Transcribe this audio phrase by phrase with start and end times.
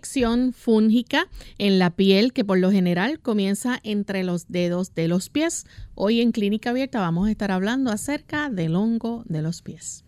[0.00, 1.28] Infección fúngica
[1.58, 5.66] en la piel que por lo general comienza entre los dedos de los pies.
[5.94, 10.04] Hoy en Clínica Abierta vamos a estar hablando acerca del hongo de los pies.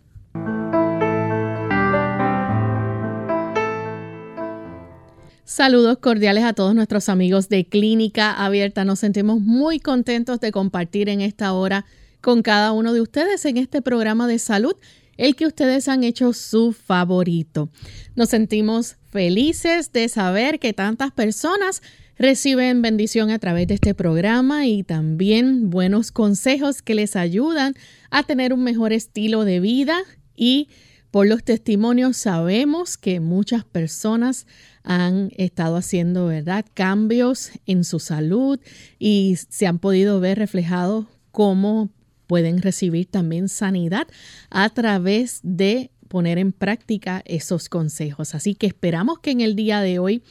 [5.45, 8.87] Saludos cordiales a todos nuestros amigos de Clínica Abierta.
[8.87, 11.85] Nos sentimos muy contentos de compartir en esta hora
[12.23, 14.75] con cada uno de ustedes en este programa de salud
[15.17, 17.71] el que ustedes han hecho su favorito.
[18.15, 21.83] Nos sentimos felices de saber que tantas personas
[22.17, 27.75] reciben bendición a través de este programa y también buenos consejos que les ayudan
[28.11, 29.99] a tener un mejor estilo de vida
[30.37, 30.69] y
[31.11, 34.47] por los testimonios sabemos que muchas personas
[34.83, 38.59] han estado haciendo, ¿verdad?, cambios en su salud
[38.99, 41.91] y se han podido ver reflejados cómo
[42.27, 44.07] pueden recibir también sanidad
[44.51, 48.35] a través de poner en práctica esos consejos.
[48.35, 50.23] Así que esperamos que en el día de hoy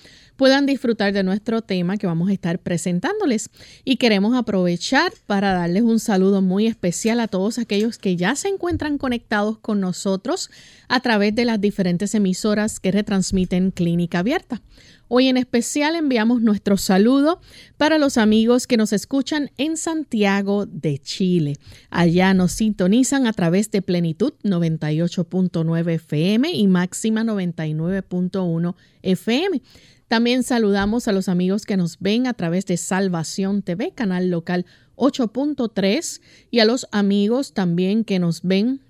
[0.42, 3.52] puedan disfrutar de nuestro tema que vamos a estar presentándoles.
[3.86, 8.47] Y queremos aprovechar para darles un saludo muy especial a todos aquellos que ya se
[8.47, 10.50] encuentran conectados con nosotros
[10.90, 14.63] a través de las diferentes emisoras que retransmiten Clínica Abierta.
[15.07, 17.40] Hoy en especial enviamos nuestro saludo
[17.78, 21.58] para los amigos que nos escuchan en Santiago de Chile.
[21.91, 28.73] Allá nos sintonizan a través de Plenitud 98.9 FM y Máxima 99.1
[29.03, 29.62] FM.
[30.11, 34.66] También saludamos a los amigos que nos ven a través de Salvación TV, canal local
[34.97, 38.81] 8.3, y a los amigos también que nos ven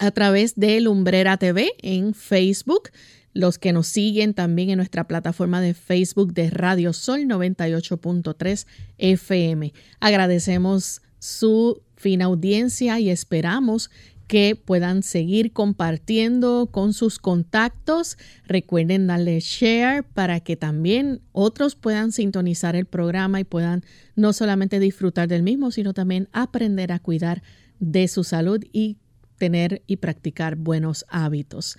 [0.00, 2.90] a través de Lumbrera TV en Facebook
[3.34, 8.66] los que nos siguen también en nuestra plataforma de Facebook de Radio Sol 98.3
[8.98, 9.72] FM.
[10.00, 13.90] Agradecemos su fina audiencia y esperamos
[14.28, 18.18] que puedan seguir compartiendo con sus contactos.
[18.46, 23.82] Recuerden darle share para que también otros puedan sintonizar el programa y puedan
[24.14, 27.42] no solamente disfrutar del mismo, sino también aprender a cuidar
[27.80, 28.98] de su salud y
[29.38, 31.78] tener y practicar buenos hábitos.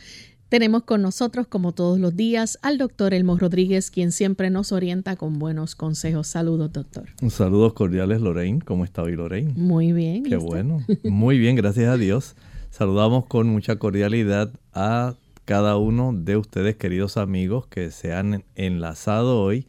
[0.50, 5.16] Tenemos con nosotros, como todos los días, al doctor Elmo Rodríguez, quien siempre nos orienta
[5.16, 6.26] con buenos consejos.
[6.26, 7.06] Saludos, doctor.
[7.22, 8.60] Un saludos cordiales, Lorraine.
[8.66, 9.54] ¿Cómo está hoy, Lorraine?
[9.54, 10.24] Muy bien.
[10.24, 10.84] Qué bueno.
[11.04, 12.36] Muy bien, gracias a Dios.
[12.72, 15.14] Saludamos con mucha cordialidad a
[15.46, 19.68] cada uno de ustedes, queridos amigos, que se han enlazado hoy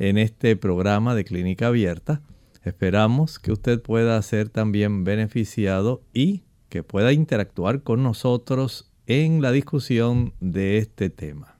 [0.00, 2.20] en este programa de Clínica Abierta.
[2.64, 9.52] Esperamos que usted pueda ser también beneficiado y que pueda interactuar con nosotros en la
[9.52, 11.56] discusión de este tema.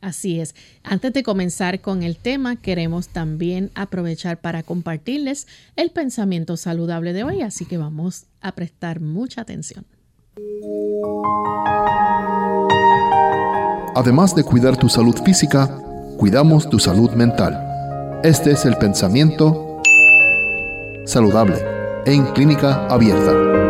[0.00, 0.54] Así es.
[0.82, 7.24] Antes de comenzar con el tema, queremos también aprovechar para compartirles el pensamiento saludable de
[7.24, 9.84] hoy, así que vamos a prestar mucha atención.
[13.94, 15.68] Además de cuidar tu salud física,
[16.16, 18.20] cuidamos tu salud mental.
[18.22, 19.82] Este es el pensamiento
[21.04, 21.58] saludable
[22.06, 23.69] en clínica abierta.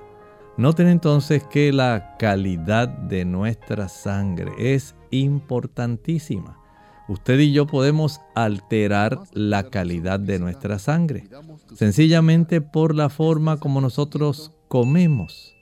[0.61, 6.55] Noten entonces que la calidad de nuestra sangre es importantísima.
[7.07, 11.27] Usted y yo podemos alterar la calidad de nuestra sangre,
[11.73, 15.55] sencillamente por la forma como nosotros comemos.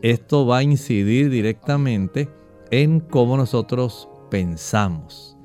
[0.00, 2.28] Esto va a incidir directamente
[2.70, 5.36] en cómo nosotros pensamos.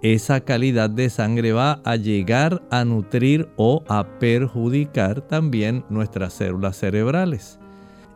[0.00, 6.78] Esa calidad de sangre va a llegar a nutrir o a perjudicar también nuestras células
[6.78, 7.59] cerebrales.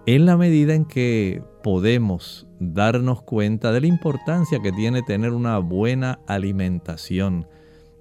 [0.07, 5.59] En la medida en que podemos darnos cuenta de la importancia que tiene tener una
[5.59, 7.47] buena alimentación,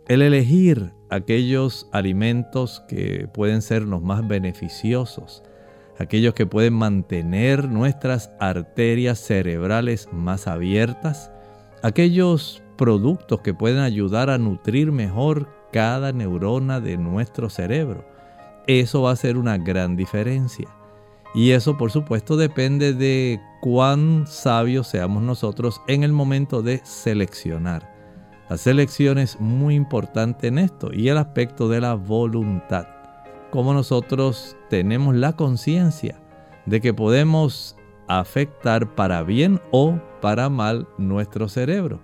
[0.08, 5.44] el elegir aquellos alimentos que pueden ser los más beneficiosos,
[5.98, 11.32] aquellos que pueden mantener nuestras arterias cerebrales más abiertas,
[11.84, 18.06] aquellos productos que pueden ayudar a nutrir mejor cada neurona de nuestro cerebro.
[18.68, 20.68] Eso va a ser una gran diferencia.
[21.34, 27.92] Y eso por supuesto depende de cuán sabios seamos nosotros en el momento de seleccionar.
[28.50, 32.88] La selección es muy importante en esto y el aspecto de la voluntad.
[33.50, 36.20] Como nosotros tenemos la conciencia
[36.66, 37.76] de que podemos
[38.08, 42.00] afectar para bien o para mal nuestro cerebro.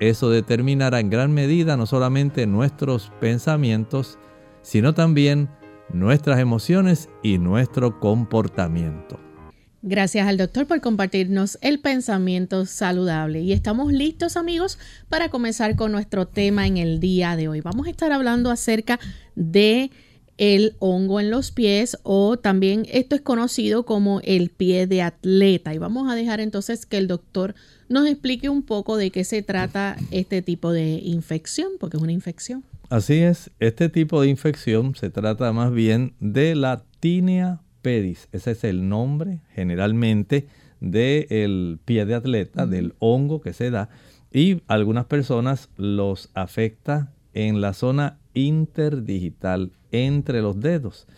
[0.00, 4.18] Eso determinará en gran medida no solamente nuestros pensamientos,
[4.60, 5.48] sino también
[5.92, 9.18] nuestras emociones y nuestro comportamiento.
[9.82, 13.40] Gracias al doctor por compartirnos el pensamiento saludable.
[13.42, 14.78] Y estamos listos amigos
[15.08, 17.60] para comenzar con nuestro tema en el día de hoy.
[17.60, 18.98] Vamos a estar hablando acerca
[19.36, 19.92] de
[20.38, 25.72] el hongo en los pies o también esto es conocido como el pie de atleta.
[25.72, 27.54] Y vamos a dejar entonces que el doctor
[27.88, 32.12] nos explique un poco de qué se trata este tipo de infección, porque es una
[32.12, 32.64] infección.
[32.88, 38.28] Así es, este tipo de infección se trata más bien de la tinea pedis.
[38.30, 40.46] Ese es el nombre generalmente
[40.80, 43.88] del pie de atleta, del hongo que se da.
[44.32, 51.08] Y algunas personas los afecta en la zona interdigital, entre los dedos.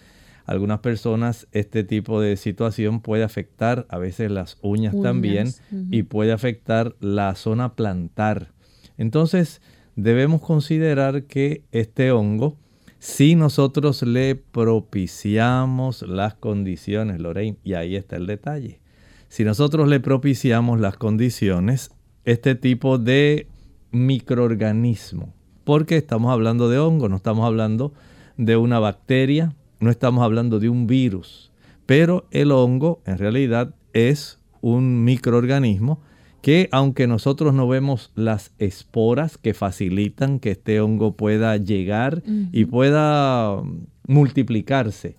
[0.46, 5.52] Algunas personas este tipo de situación puede afectar a veces las uñas, también
[5.90, 8.52] y puede afectar la zona plantar.
[8.96, 9.60] Entonces,
[9.98, 12.56] debemos considerar que este hongo,
[13.00, 18.80] si nosotros le propiciamos las condiciones, Lorraine, y ahí está el detalle,
[19.26, 21.90] si nosotros le propiciamos las condiciones,
[22.24, 23.48] este tipo de
[23.90, 25.34] microorganismo,
[25.64, 27.92] porque estamos hablando de hongo, no estamos hablando
[28.36, 31.50] de una bacteria, no estamos hablando de un virus,
[31.86, 36.00] pero el hongo en realidad es un microorganismo
[36.48, 42.22] que aunque nosotros no vemos las esporas que facilitan que este hongo pueda llegar
[42.52, 43.62] y pueda
[44.06, 45.16] multiplicarse,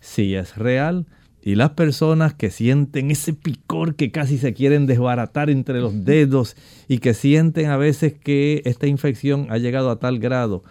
[0.00, 1.04] sí es real.
[1.42, 6.56] Y las personas que sienten ese picor que casi se quieren desbaratar entre los dedos
[6.88, 10.64] y que sienten a veces que esta infección ha llegado a tal grado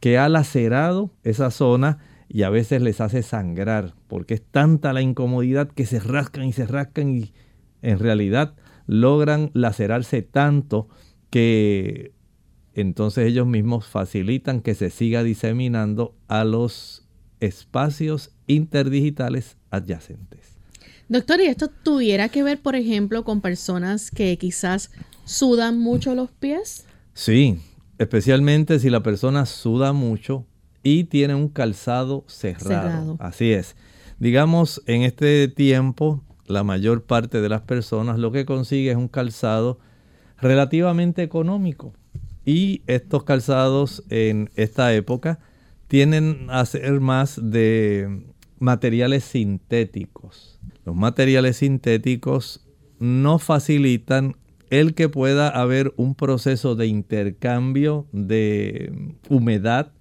[0.00, 1.98] que ha lacerado esa zona
[2.30, 6.54] y a veces les hace sangrar porque es tanta la incomodidad que se rascan y
[6.54, 7.34] se rascan y
[7.82, 8.54] en realidad
[8.90, 10.88] logran lacerarse tanto
[11.30, 12.12] que
[12.74, 17.06] entonces ellos mismos facilitan que se siga diseminando a los
[17.38, 20.56] espacios interdigitales adyacentes.
[21.08, 24.90] Doctor, ¿y esto tuviera que ver, por ejemplo, con personas que quizás
[25.24, 26.84] sudan mucho los pies?
[27.14, 27.60] Sí,
[27.98, 30.46] especialmente si la persona suda mucho
[30.82, 32.66] y tiene un calzado cerrado.
[32.66, 33.16] cerrado.
[33.20, 33.76] Así es.
[34.18, 39.08] Digamos, en este tiempo la mayor parte de las personas lo que consigue es un
[39.08, 39.78] calzado
[40.38, 41.92] relativamente económico.
[42.44, 45.38] Y estos calzados en esta época
[45.88, 48.24] tienen a ser más de
[48.58, 50.58] materiales sintéticos.
[50.84, 52.66] Los materiales sintéticos
[52.98, 54.36] no facilitan
[54.70, 59.92] el que pueda haber un proceso de intercambio de humedad,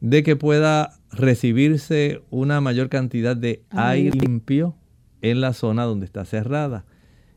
[0.00, 4.76] de que pueda recibirse una mayor cantidad de aire limpio
[5.22, 6.84] en la zona donde está cerrada.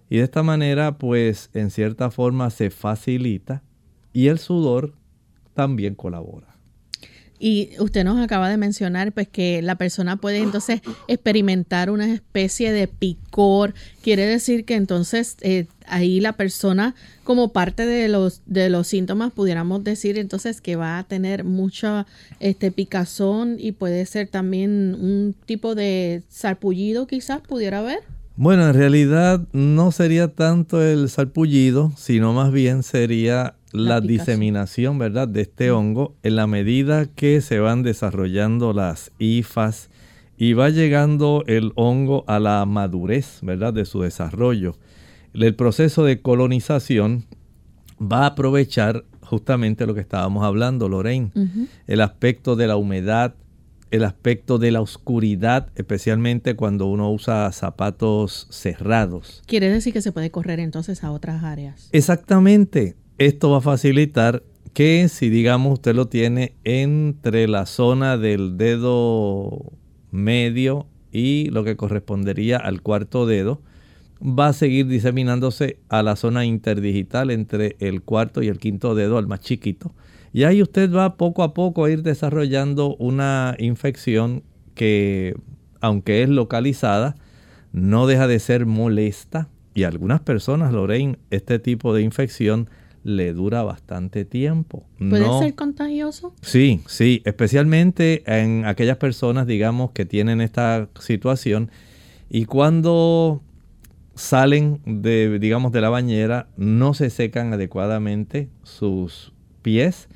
[0.09, 3.63] Y de esta manera, pues en cierta forma se facilita
[4.13, 4.93] y el sudor
[5.53, 6.54] también colabora.
[7.39, 12.71] Y usted nos acaba de mencionar pues que la persona puede entonces experimentar una especie
[12.71, 13.73] de picor.
[14.01, 19.33] Quiere decir que entonces eh, ahí la persona como parte de los, de los síntomas
[19.33, 22.05] pudiéramos decir entonces que va a tener mucha
[22.39, 27.99] este, picazón y puede ser también un tipo de sarpullido quizás pudiera haber.
[28.37, 35.27] Bueno, en realidad no sería tanto el sarpullido, sino más bien sería la, diseminación, ¿verdad?,
[35.27, 39.89] de este hongo en la medida que se van desarrollando las hifas
[40.37, 44.75] y va llegando el hongo a la madurez, ¿verdad?, de su desarrollo.
[45.33, 47.25] El proceso de colonización
[48.01, 51.31] va a aprovechar justamente lo que estábamos hablando, Lorraine,
[51.87, 53.35] el aspecto de la humedad,
[53.91, 59.43] el aspecto de la oscuridad, especialmente cuando uno usa zapatos cerrados.
[59.45, 61.89] Quiere decir que se puede correr entonces a otras áreas.
[61.91, 62.95] Exactamente.
[63.17, 64.43] Esto va a facilitar
[64.73, 69.71] que si digamos usted lo tiene entre la zona del dedo
[70.11, 73.61] medio y lo que correspondería al cuarto dedo
[74.21, 79.17] va a seguir diseminándose a la zona interdigital entre el cuarto y el quinto dedo,
[79.17, 79.93] al más chiquito.
[80.33, 84.43] Y ahí usted va poco a poco a ir desarrollando una infección
[84.73, 85.35] que,
[85.79, 87.15] aunque es localizada,
[87.71, 89.47] no deja de ser molesta.
[89.73, 92.69] Y algunas personas, Lorraine, este tipo de infección
[93.05, 94.83] le dura bastante tiempo.
[94.97, 96.33] ¿Puede ser contagioso?
[96.41, 101.69] Sí, sí, especialmente en aquellas personas, digamos, que tienen esta situación.
[102.31, 103.43] Y cuando
[104.15, 110.09] salen de, digamos, de la bañera, no se secan adecuadamente sus pies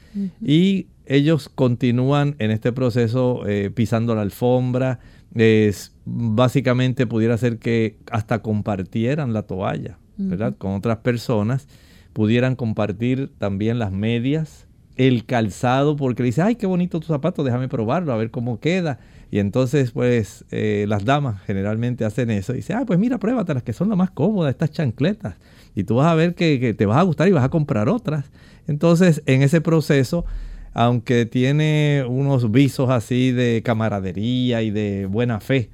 [0.43, 5.00] y ellos continúan en este proceso eh, pisando la alfombra.
[5.36, 10.55] Es, básicamente pudiera ser que hasta compartieran la toalla, ¿verdad?
[10.58, 11.67] Con otras personas.
[12.13, 17.44] Pudieran compartir también las medias, el calzado, porque le dice, ay, qué bonito tu zapato,
[17.44, 19.00] déjame probarlo, a ver cómo queda.
[19.32, 22.54] Y entonces, pues, eh, las damas generalmente hacen eso.
[22.54, 25.36] Y dicen, ah, pues mira, pruébate las que son las más cómodas, estas chancletas.
[25.75, 28.32] Y tú vas a ver que, te vas a gustar y vas a comprar otras.
[28.68, 30.25] Entonces, en ese proceso,
[30.74, 35.70] aunque tiene unos visos así de camaradería y de buena fe,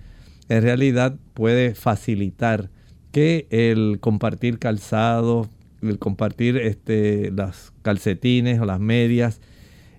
[0.49, 2.69] en realidad puede facilitar
[3.11, 5.47] que el compartir calzado,
[5.89, 9.41] el compartir este, las calcetines o las medias,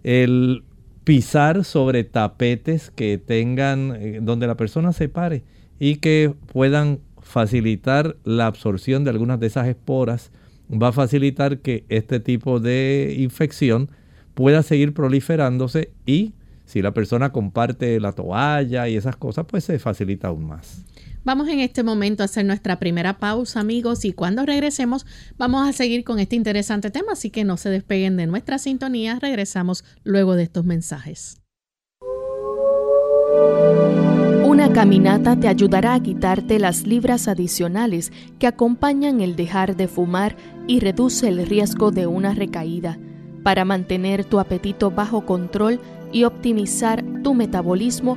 [0.03, 0.65] el
[1.05, 5.45] pisar sobre tapetes que tengan, eh, donde la persona se pare
[5.79, 10.31] y que puedan facilitar la absorción de algunas de esas esporas,
[10.71, 13.91] va a facilitar que este tipo de infección
[14.35, 19.79] pueda seguir proliferándose y si la persona comparte la toalla y esas cosas, pues se
[19.79, 20.85] facilita aún más.
[21.27, 25.07] Vamos en este momento a hacer nuestra primera pausa, amigos, y cuando regresemos
[25.37, 29.19] vamos a seguir con este interesante tema, así que no se despeguen de nuestra sintonía,
[29.21, 31.43] regresamos luego de estos mensajes.
[34.45, 40.37] Una caminata te ayudará a quitarte las libras adicionales que acompañan el dejar de fumar
[40.69, 43.01] y reduce el riesgo de una recaída.
[43.43, 45.81] Para mantener tu apetito bajo control
[46.13, 48.17] y optimizar tu metabolismo,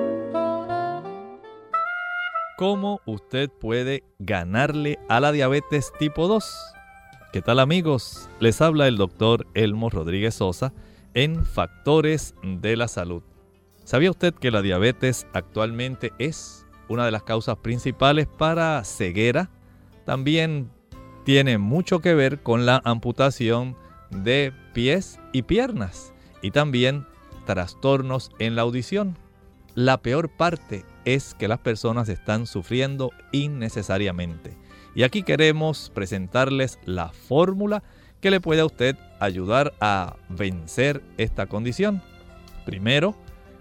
[2.61, 6.45] Cómo usted puede ganarle a la diabetes tipo 2.
[7.33, 8.29] ¿Qué tal amigos?
[8.39, 10.71] Les habla el doctor Elmo Rodríguez Sosa
[11.15, 13.23] en Factores de la Salud.
[13.83, 19.49] ¿Sabía usted que la diabetes actualmente es una de las causas principales para ceguera?
[20.05, 20.69] También
[21.25, 23.75] tiene mucho que ver con la amputación
[24.11, 26.13] de pies y piernas
[26.43, 27.07] y también
[27.47, 29.17] trastornos en la audición.
[29.73, 34.57] La peor parte es que las personas están sufriendo innecesariamente.
[34.95, 37.83] Y aquí queremos presentarles la fórmula
[38.19, 42.01] que le puede a usted ayudar a vencer esta condición.
[42.65, 43.15] Primero,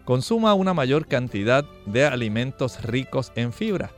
[0.05, 3.91] consuma una mayor cantidad de alimentos ricos en fibra,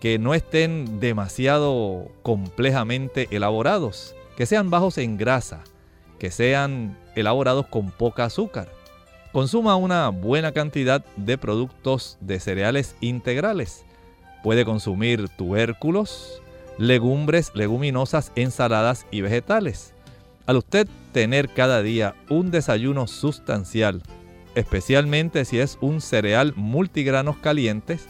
[0.00, 5.62] que no estén demasiado complejamente elaborados, que sean bajos en grasa,
[6.18, 8.77] que sean elaborados con poca azúcar
[9.38, 13.84] Consuma una buena cantidad de productos de cereales integrales.
[14.42, 16.42] Puede consumir tubérculos,
[16.76, 19.94] legumbres, leguminosas, ensaladas y vegetales.
[20.46, 24.02] Al usted tener cada día un desayuno sustancial,
[24.56, 28.08] especialmente si es un cereal multigranos calientes,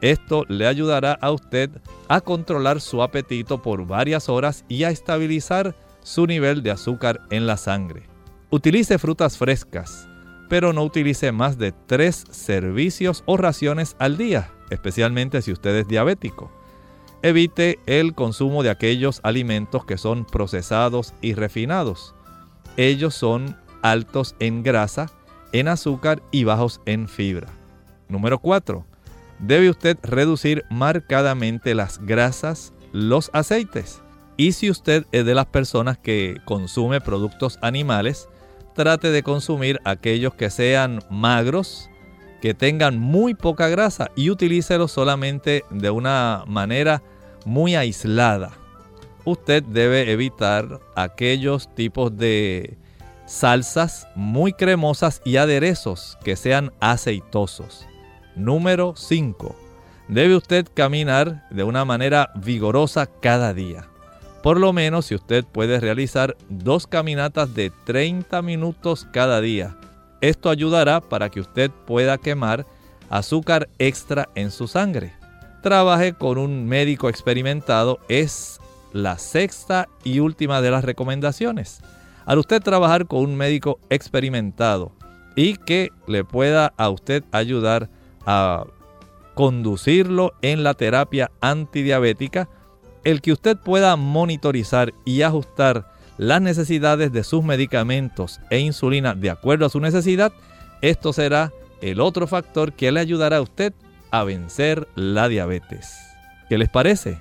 [0.00, 1.70] esto le ayudará a usted
[2.06, 7.48] a controlar su apetito por varias horas y a estabilizar su nivel de azúcar en
[7.48, 8.04] la sangre.
[8.50, 10.08] Utilice frutas frescas,
[10.48, 15.88] pero no utilice más de tres servicios o raciones al día, especialmente si usted es
[15.88, 16.50] diabético.
[17.22, 22.14] Evite el consumo de aquellos alimentos que son procesados y refinados.
[22.76, 25.10] Ellos son altos en grasa,
[25.52, 27.48] en azúcar y bajos en fibra.
[28.08, 28.84] Número 4.
[29.40, 34.00] Debe usted reducir marcadamente las grasas, los aceites.
[34.36, 38.28] Y si usted es de las personas que consume productos animales,
[38.78, 41.90] trate de consumir aquellos que sean magros,
[42.40, 47.02] que tengan muy poca grasa y utilícelos solamente de una manera
[47.44, 48.52] muy aislada.
[49.24, 52.78] Usted debe evitar aquellos tipos de
[53.26, 57.84] salsas muy cremosas y aderezos que sean aceitosos.
[58.36, 59.56] Número 5.
[60.06, 63.88] Debe usted caminar de una manera vigorosa cada día.
[64.42, 69.76] Por lo menos si usted puede realizar dos caminatas de 30 minutos cada día.
[70.20, 72.66] Esto ayudará para que usted pueda quemar
[73.10, 75.12] azúcar extra en su sangre.
[75.62, 78.60] Trabaje con un médico experimentado es
[78.92, 81.80] la sexta y última de las recomendaciones.
[82.24, 84.92] Al usted trabajar con un médico experimentado
[85.34, 87.88] y que le pueda a usted ayudar
[88.26, 88.64] a
[89.34, 92.48] conducirlo en la terapia antidiabética,
[93.04, 99.30] el que usted pueda monitorizar y ajustar las necesidades de sus medicamentos e insulina de
[99.30, 100.32] acuerdo a su necesidad,
[100.82, 103.72] esto será el otro factor que le ayudará a usted
[104.10, 105.96] a vencer la diabetes.
[106.48, 107.18] ¿Qué les parece?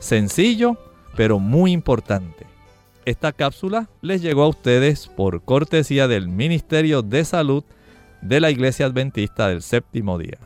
[0.00, 0.76] Sencillo,
[1.16, 2.46] pero muy importante.
[3.04, 7.64] Esta cápsula les llegó a ustedes por cortesía del Ministerio de Salud
[8.20, 10.38] de la Iglesia Adventista del Séptimo Día.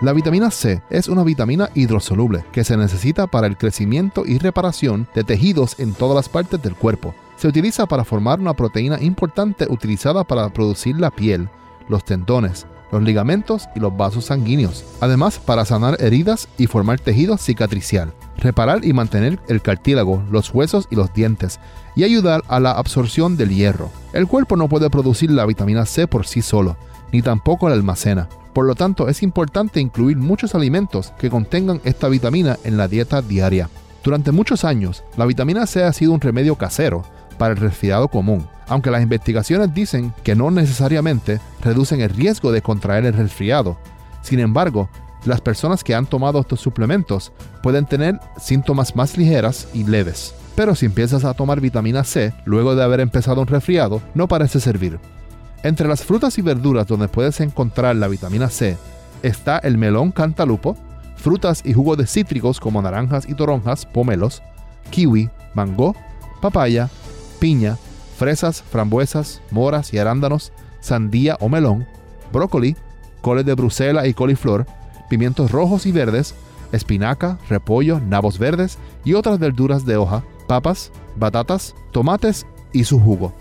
[0.00, 5.08] La vitamina C es una vitamina hidrosoluble que se necesita para el crecimiento y reparación
[5.12, 7.16] de tejidos en todas las partes del cuerpo.
[7.36, 11.48] Se utiliza para formar una proteína importante utilizada para producir la piel,
[11.88, 14.84] los tendones, los ligamentos y los vasos sanguíneos.
[15.00, 20.86] Además, para sanar heridas y formar tejido cicatricial, reparar y mantener el cartílago, los huesos
[20.92, 21.58] y los dientes,
[21.96, 23.90] y ayudar a la absorción del hierro.
[24.12, 26.76] El cuerpo no puede producir la vitamina C por sí solo,
[27.10, 28.28] ni tampoco la almacena.
[28.58, 33.22] Por lo tanto, es importante incluir muchos alimentos que contengan esta vitamina en la dieta
[33.22, 33.70] diaria.
[34.02, 37.04] Durante muchos años, la vitamina C ha sido un remedio casero
[37.38, 42.60] para el resfriado común, aunque las investigaciones dicen que no necesariamente reducen el riesgo de
[42.60, 43.78] contraer el resfriado.
[44.22, 44.90] Sin embargo,
[45.24, 47.30] las personas que han tomado estos suplementos
[47.62, 50.34] pueden tener síntomas más ligeras y leves.
[50.56, 54.58] Pero si empiezas a tomar vitamina C luego de haber empezado un resfriado, no parece
[54.58, 54.98] servir.
[55.62, 58.76] Entre las frutas y verduras donde puedes encontrar la vitamina C
[59.22, 60.76] está el melón cantalupo,
[61.16, 64.42] frutas y jugos de cítricos como naranjas y toronjas, pomelos,
[64.90, 65.96] kiwi, mango,
[66.40, 66.88] papaya,
[67.40, 67.76] piña,
[68.16, 71.86] fresas, frambuesas, moras y arándanos, sandía o melón,
[72.32, 72.76] brócoli,
[73.20, 74.64] coles de Bruselas y coliflor,
[75.10, 76.36] pimientos rojos y verdes,
[76.70, 83.34] espinaca, repollo, nabos verdes y otras verduras de hoja, papas, batatas, tomates y su jugo.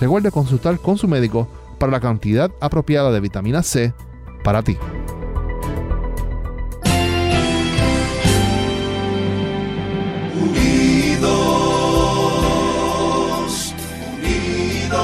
[0.00, 3.94] Recuerde consultar con su médico para la cantidad apropiada de vitamina C
[4.42, 4.76] para ti.
[11.14, 13.72] Unidos,
[14.18, 14.98] unidos,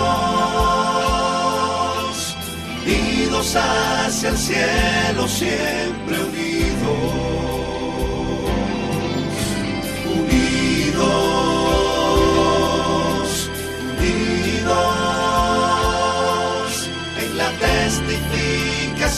[2.85, 7.30] unidos hacia el cielo, siempre unidos.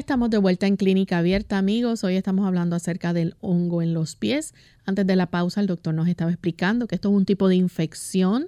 [0.00, 2.04] Estamos de vuelta en Clínica Abierta, amigos.
[2.04, 4.54] Hoy estamos hablando acerca del hongo en los pies.
[4.86, 7.56] Antes de la pausa, el doctor nos estaba explicando que esto es un tipo de
[7.56, 8.46] infección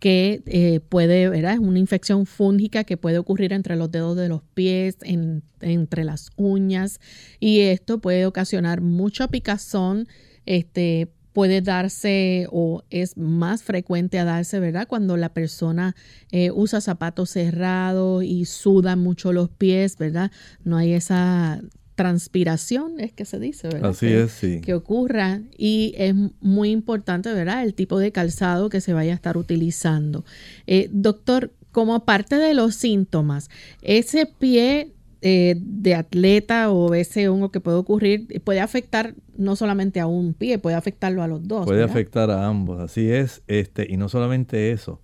[0.00, 1.52] que eh, puede, ¿verdad?
[1.52, 6.30] Es una infección fúngica que puede ocurrir entre los dedos de los pies, entre las
[6.36, 7.00] uñas,
[7.38, 10.08] y esto puede ocasionar mucha picazón,
[10.46, 14.88] este, puede darse o es más frecuente a darse, ¿verdad?
[14.88, 15.94] Cuando la persona
[16.30, 20.30] eh, usa zapatos cerrados y suda mucho los pies, ¿verdad?
[20.64, 21.60] No hay esa
[21.94, 23.90] transpiración, es que se dice, ¿verdad?
[23.90, 24.60] Así que, es, sí.
[24.60, 27.64] Que ocurra y es muy importante, ¿verdad?
[27.64, 30.24] El tipo de calzado que se vaya a estar utilizando.
[30.68, 33.50] Eh, doctor, como parte de los síntomas,
[33.82, 39.98] ese pie eh, de atleta o ese hongo que puede ocurrir puede afectar no solamente
[39.98, 41.66] a un pie, puede afectarlo a los dos.
[41.66, 43.42] Puede afectar a ambos, así es.
[43.48, 45.00] Este, y no solamente eso,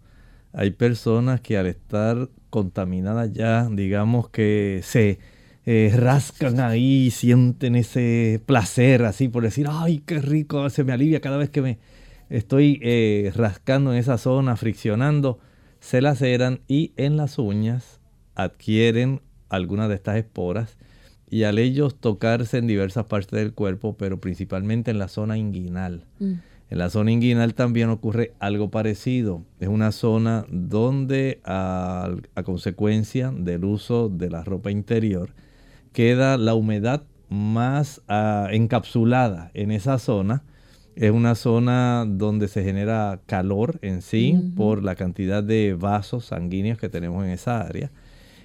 [0.53, 5.18] hay personas que al estar contaminadas ya, digamos que se
[5.66, 11.20] eh, rascan ahí, sienten ese placer, así por decir, ay, qué rico, se me alivia
[11.20, 11.79] cada vez que me
[12.29, 15.40] estoy eh, rascando en esa zona, friccionando,
[15.81, 18.00] se laceran y en las uñas
[18.35, 19.22] adquieren
[19.55, 20.77] algunas de estas esporas
[21.31, 26.05] y al ellos tocarse en diversas partes del cuerpo, pero principalmente en la zona inguinal.
[26.21, 26.35] Mm.
[26.71, 29.43] En la zona inguinal también ocurre algo parecido.
[29.61, 32.14] Es una zona donde a,
[32.45, 35.31] consecuencia del uso de la ropa interior
[35.93, 38.03] queda la humedad más
[38.51, 40.45] encapsulada en esa zona
[40.95, 46.79] Es una zona donde se genera calor en sí por la cantidad de vasos sanguíneos
[46.79, 47.90] que tenemos en esa área.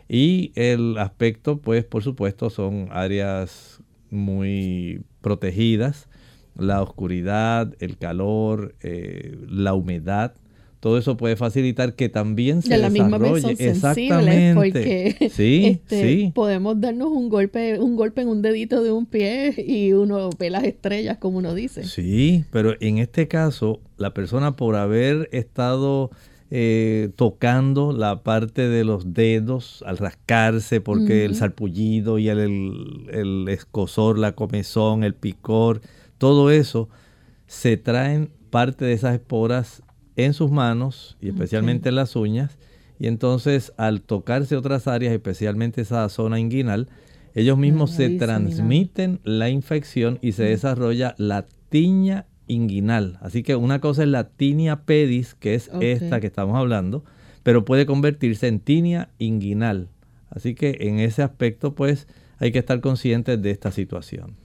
[0.10, 6.10] Y el aspecto, pues, por supuesto, son áreas muy protegidas.
[6.58, 10.34] La oscuridad, el calor, eh, la humedad
[10.80, 15.66] todo eso puede facilitar que también se de la misma vez son sensibles porque sí,
[15.66, 16.32] este, sí.
[16.34, 20.50] podemos darnos un golpe, un golpe en un dedito de un pie y uno ve
[20.50, 21.84] las estrellas, como uno dice.
[21.84, 26.12] Sí, pero en este caso, la persona por haber estado
[26.52, 33.48] eh, tocando la parte de los dedos al rascarse, porque el sarpullido y el, el
[33.50, 35.82] escosor, la comezón, el picor,
[36.18, 36.90] todo eso,
[37.46, 39.84] se traen parte de esas esporas
[40.16, 42.58] en sus manos y especialmente en las uñas.
[43.00, 46.90] Y entonces al tocarse otras áreas, especialmente esa zona inguinal,
[47.34, 53.18] ellos mismos se transmiten la infección y se desarrolla la tiña inguinal.
[53.22, 57.06] Así que una cosa es la tinea pedis, que es esta que estamos hablando,
[57.44, 59.88] pero puede convertirse en tinea inguinal.
[60.30, 62.08] Así que en ese aspecto pues
[62.40, 64.36] hay que estar conscientes de esta situación.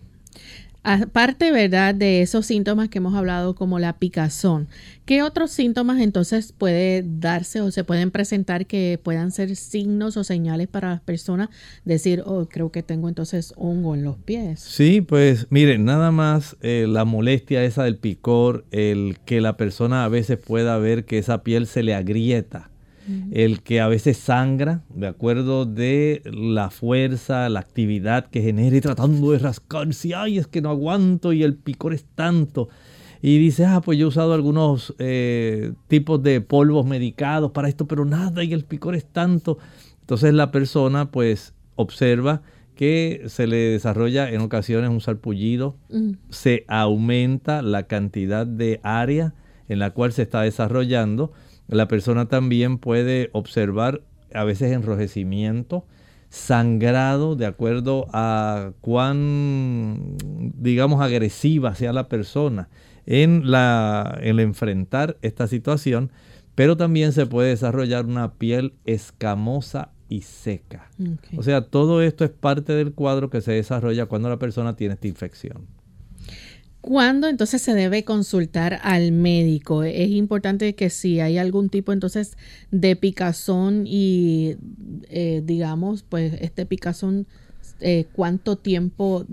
[0.87, 4.69] Aparte, ¿verdad?, de esos síntomas que hemos hablado como la picazón,
[5.07, 10.25] ¿qué otros síntomas entonces puede darse o se pueden presentar que puedan ser signos o
[10.25, 11.49] señales para las personas
[11.87, 14.61] decir, oh, creo que tengo entonces hongo en los pies?
[14.61, 20.05] Sí, pues miren, nada más eh, la molestia esa del picor, el que la persona
[20.05, 22.71] a veces pueda ver que esa piel se le agrieta
[23.33, 28.81] el que a veces sangra, de acuerdo de la fuerza, la actividad que genera y
[28.81, 32.69] tratando de rascarse, ay, es que no aguanto y el picor es tanto.
[33.21, 37.87] Y dice, ah, pues yo he usado algunos eh, tipos de polvos medicados para esto,
[37.87, 39.59] pero nada, y el picor es tanto.
[40.01, 42.43] Entonces la persona pues observa
[42.75, 45.77] que se le desarrolla en ocasiones un sarpullido,
[46.29, 49.35] se aumenta la cantidad de área
[49.69, 51.33] en la cual se está desarrollando
[51.75, 55.85] la persona también puede observar a veces enrojecimiento,
[56.29, 60.17] sangrado, de acuerdo a cuán,
[60.59, 62.69] digamos, agresiva sea la persona
[63.07, 66.11] en, la, en enfrentar esta situación,
[66.55, 70.91] pero también se puede desarrollar una piel escamosa y seca.
[71.37, 74.95] O sea, todo esto es parte del cuadro que se desarrolla cuando la persona tiene
[74.95, 75.67] esta infección.
[76.87, 79.85] ¿Cuándo entonces se debe consultar al médico?
[79.85, 82.37] Es importante que si hay algún tipo entonces
[82.71, 84.59] de picazón y
[85.09, 87.27] eh, digamos, pues este picazón,
[87.81, 89.25] eh, cuánto tiempo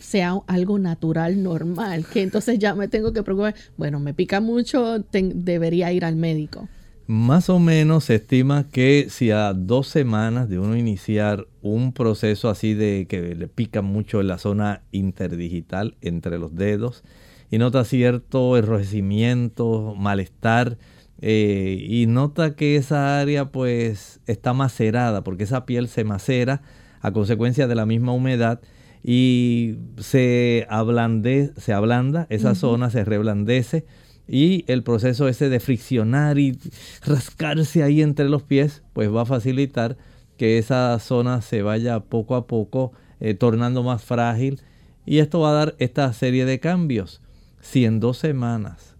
[0.00, 5.02] sea algo natural, normal, que entonces ya me tengo que preocupar, bueno, me pica mucho,
[5.12, 6.68] debería ir al médico.
[7.12, 12.48] Más o menos se estima que si a dos semanas de uno iniciar un proceso
[12.48, 17.02] así de que le pica mucho en la zona interdigital entre los dedos
[17.50, 20.78] y nota cierto enrojecimiento, malestar
[21.20, 26.62] eh, y nota que esa área pues está macerada porque esa piel se macera
[27.00, 28.60] a consecuencia de la misma humedad
[29.02, 33.84] y se, ablande, se ablanda, esa zona se reblandece
[34.28, 36.58] y el proceso ese de friccionar y
[37.04, 39.96] rascarse ahí entre los pies, pues va a facilitar
[40.36, 44.60] que esa zona se vaya poco a poco eh, tornando más frágil.
[45.04, 47.20] Y esto va a dar esta serie de cambios.
[47.60, 48.96] Si en dos semanas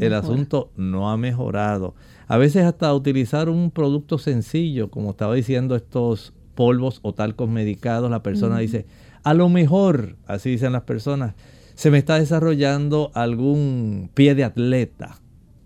[0.00, 1.94] el asunto no ha mejorado,
[2.26, 8.10] a veces hasta utilizar un producto sencillo, como estaba diciendo estos polvos o talcos medicados,
[8.10, 8.86] la persona dice,
[9.22, 11.34] a lo mejor, así dicen las personas,
[11.78, 15.20] se me está desarrollando algún pie de atleta.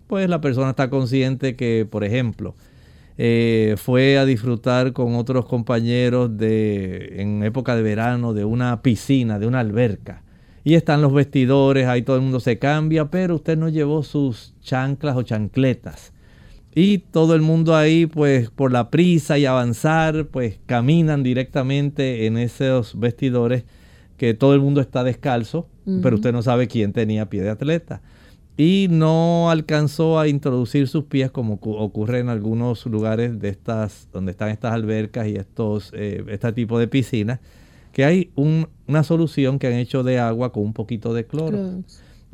[0.05, 2.53] Pues la persona está consciente que, por ejemplo,
[3.17, 9.39] eh, fue a disfrutar con otros compañeros de, en época de verano de una piscina,
[9.39, 10.21] de una alberca.
[10.63, 14.53] Y están los vestidores, ahí todo el mundo se cambia, pero usted no llevó sus
[14.61, 16.13] chanclas o chancletas.
[16.75, 22.37] Y todo el mundo ahí, pues por la prisa y avanzar, pues caminan directamente en
[22.37, 23.63] esos vestidores
[24.23, 25.67] que todo el mundo está descalzo
[26.01, 28.01] pero usted no sabe quién tenía pie de atleta.
[28.55, 34.31] Y no alcanzó a introducir sus pies como ocurre en algunos lugares de estas, donde
[34.31, 37.41] están estas albercas y estos, eh, este tipo de piscinas,
[37.91, 41.83] que hay una solución que han hecho de agua con un poquito de cloro.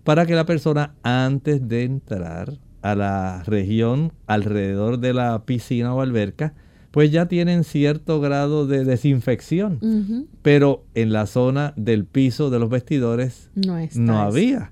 [0.04, 6.02] Para que la persona antes de entrar a la región alrededor de la piscina o
[6.02, 6.54] alberca,
[6.91, 10.28] pues ya tienen cierto grado de desinfección.
[10.41, 14.71] Pero en la zona del piso de los vestidores no, había.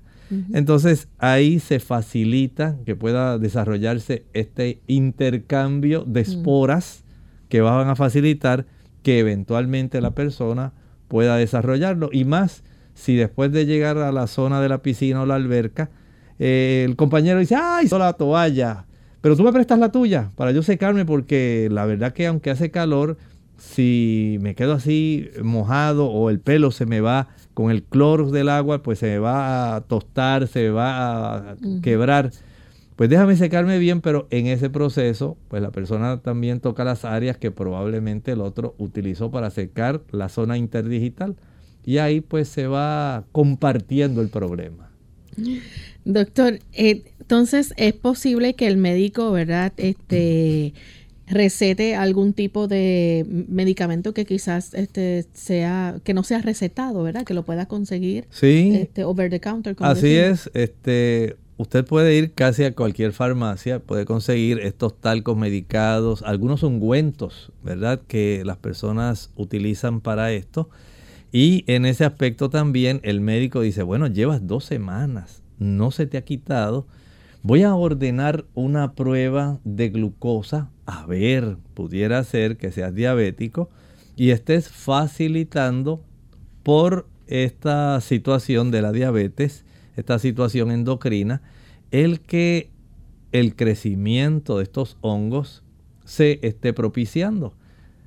[0.52, 7.04] Entonces ahí se facilita que pueda desarrollarse este intercambio de esporas
[7.48, 8.66] que van a facilitar
[9.02, 10.72] que eventualmente la persona
[11.08, 12.10] pueda desarrollarlo.
[12.12, 12.62] Y más
[12.94, 15.88] si después de llegar a la zona de la piscina o la alberca,
[16.38, 18.87] eh, el compañero dice, ay, la toalla,
[19.28, 22.70] pero tú me prestas la tuya para yo secarme porque la verdad que aunque hace
[22.70, 23.18] calor,
[23.58, 28.48] si me quedo así mojado o el pelo se me va con el cloro del
[28.48, 32.30] agua, pues se me va a tostar, se va a quebrar.
[32.96, 37.36] Pues déjame secarme bien, pero en ese proceso, pues la persona también toca las áreas
[37.36, 41.36] que probablemente el otro utilizó para secar la zona interdigital.
[41.84, 44.88] Y ahí pues se va compartiendo el problema.
[46.06, 49.74] Doctor, eh, entonces es posible que el médico, ¿verdad?
[49.76, 50.72] Este
[51.26, 57.24] recete algún tipo de medicamento que quizás este sea que no sea recetado, ¿verdad?
[57.24, 58.72] Que lo pueda conseguir sí.
[58.80, 59.76] este, over the counter.
[59.80, 66.22] Así es, este usted puede ir casi a cualquier farmacia, puede conseguir estos talcos medicados,
[66.22, 68.00] algunos ungüentos, ¿verdad?
[68.08, 70.70] Que las personas utilizan para esto.
[71.30, 76.16] Y en ese aspecto también el médico dice, bueno, llevas dos semanas, no se te
[76.16, 76.86] ha quitado
[77.48, 80.70] Voy a ordenar una prueba de glucosa.
[80.84, 83.70] A ver, pudiera ser que seas diabético
[84.16, 86.04] y estés facilitando
[86.62, 89.64] por esta situación de la diabetes,
[89.96, 91.40] esta situación endocrina,
[91.90, 92.70] el que
[93.32, 95.64] el crecimiento de estos hongos
[96.04, 97.54] se esté propiciando.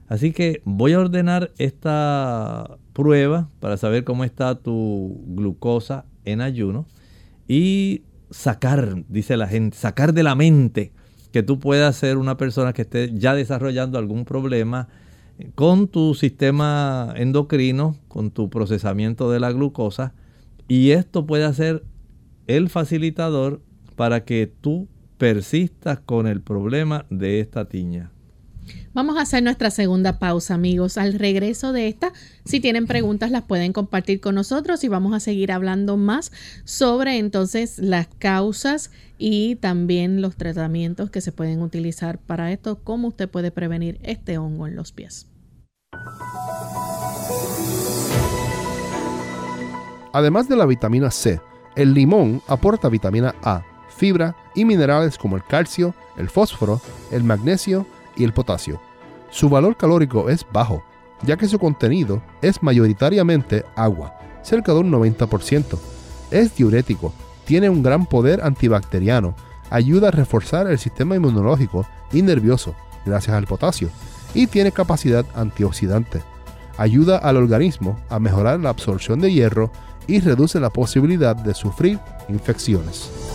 [0.08, 6.86] Así que voy a ordenar esta prueba para saber cómo está tu glucosa en ayuno
[7.48, 10.92] y sacar, dice la gente, sacar de la mente
[11.32, 14.90] que tú puedas ser una persona que esté ya desarrollando algún problema
[15.56, 20.14] con tu sistema endocrino, con tu procesamiento de la glucosa,
[20.68, 21.84] y esto puede ser
[22.48, 23.62] el facilitador
[23.96, 28.12] para que tú persistas con el problema de esta tiña.
[28.94, 30.98] Vamos a hacer nuestra segunda pausa, amigos.
[30.98, 32.12] Al regreso de esta,
[32.46, 36.32] si tienen preguntas, las pueden compartir con nosotros y vamos a seguir hablando más
[36.66, 43.10] sobre entonces las causas y también los tratamientos que se pueden utilizar para esto, cómo
[43.10, 45.28] usted puede prevenir este hongo en los pies.
[50.14, 51.40] Además de la vitamina C,
[51.76, 53.64] el limón aporta vitamina A,
[53.96, 56.82] fibra y minerales como el calcio, el fósforo,
[57.12, 58.82] el magnesio, y el potasio.
[59.30, 60.84] Su valor calórico es bajo,
[61.24, 65.78] ya que su contenido es mayoritariamente agua, cerca de un 90%.
[66.32, 67.14] Es diurético,
[67.46, 69.36] tiene un gran poder antibacteriano,
[69.70, 73.90] ayuda a reforzar el sistema inmunológico y nervioso, gracias al potasio,
[74.34, 76.22] y tiene capacidad antioxidante.
[76.78, 79.72] Ayuda al organismo a mejorar la absorción de hierro
[80.08, 83.31] y reduce la posibilidad de sufrir infecciones.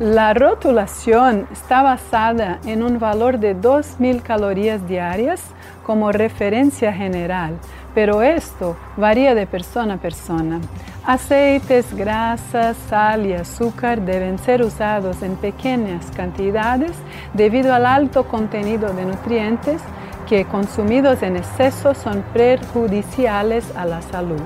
[0.00, 5.42] La rotulación está basada en un valor de 2.000 calorías diarias
[5.84, 7.58] como referencia general,
[7.94, 10.58] pero esto varía de persona a persona.
[11.04, 16.92] Aceites, grasas, sal y azúcar deben ser usados en pequeñas cantidades
[17.34, 19.82] debido al alto contenido de nutrientes
[20.26, 24.40] que consumidos en exceso son perjudiciales a la salud.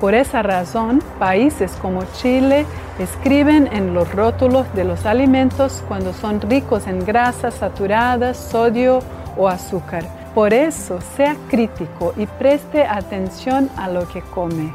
[0.00, 2.66] Por esa razón, países como Chile
[3.00, 9.00] escriben en los rótulos de los alimentos cuando son ricos en grasas saturadas, sodio
[9.36, 10.04] o azúcar.
[10.34, 14.72] Por eso, sea crítico y preste atención a lo que come.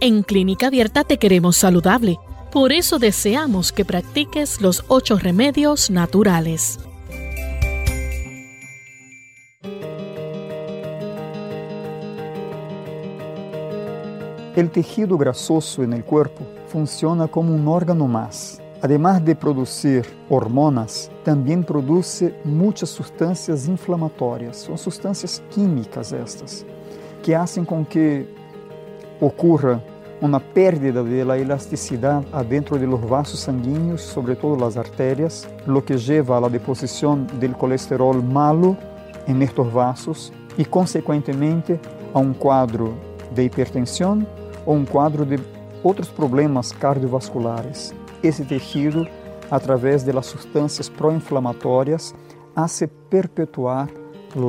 [0.00, 2.18] En Clínica Abierta te queremos saludable.
[2.52, 6.78] Por eso deseamos que practiques los ocho remedios naturales.
[14.56, 18.58] El tejido grasoso en el cuerpo funciona como un órgano más.
[18.80, 24.56] Además de producir hormonas, también produce muchas sustancias inflamatorias.
[24.56, 26.64] Son sustancias químicas estas,
[27.22, 28.26] que hacen con que
[29.20, 29.78] ocurra
[30.22, 35.84] una pérdida de la elasticidad adentro de los vasos sanguíneos, sobre todo las arterias, lo
[35.84, 38.74] que lleva a la deposición del colesterol malo
[39.26, 41.78] en estos vasos y consecuentemente
[42.14, 42.94] a un cuadro
[43.34, 44.26] de hipertensión
[44.66, 45.38] ou um quadro de
[45.82, 47.94] outros problemas cardiovasculares.
[48.22, 49.06] Esse tecido,
[49.50, 52.14] através das substâncias pró-inflamatórias,
[52.54, 53.88] hace perpetuar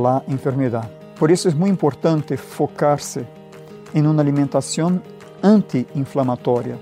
[0.05, 0.89] a enfermidade.
[1.17, 3.25] Por isso é muito importante focar-se
[3.93, 5.01] em uma alimentação
[5.41, 6.77] anti-inflamatória.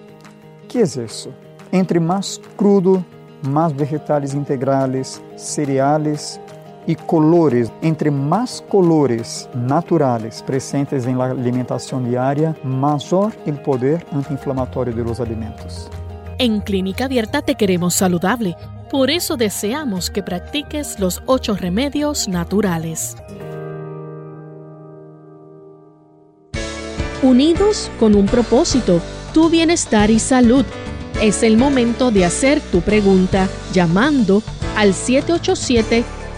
[0.67, 1.33] que é isso?
[1.71, 3.03] Entre mais crudo,
[3.45, 6.39] mais vegetais integrais, cereais
[6.87, 7.71] e colores.
[7.81, 15.19] Entre mais colores naturais presentes em la alimentação diária, maior o poder anti-inflamatório de los
[15.19, 15.89] alimentos.
[16.37, 18.55] En Clínica Abierta te queremos saludable.
[18.91, 23.15] Por eso deseamos que practiques los ocho remedios naturales.
[27.23, 29.01] Unidos con un propósito,
[29.33, 30.65] tu bienestar y salud.
[31.21, 34.43] Es el momento de hacer tu pregunta llamando
[34.75, 34.93] al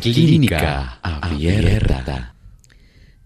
[0.00, 2.34] Clínica Abierta.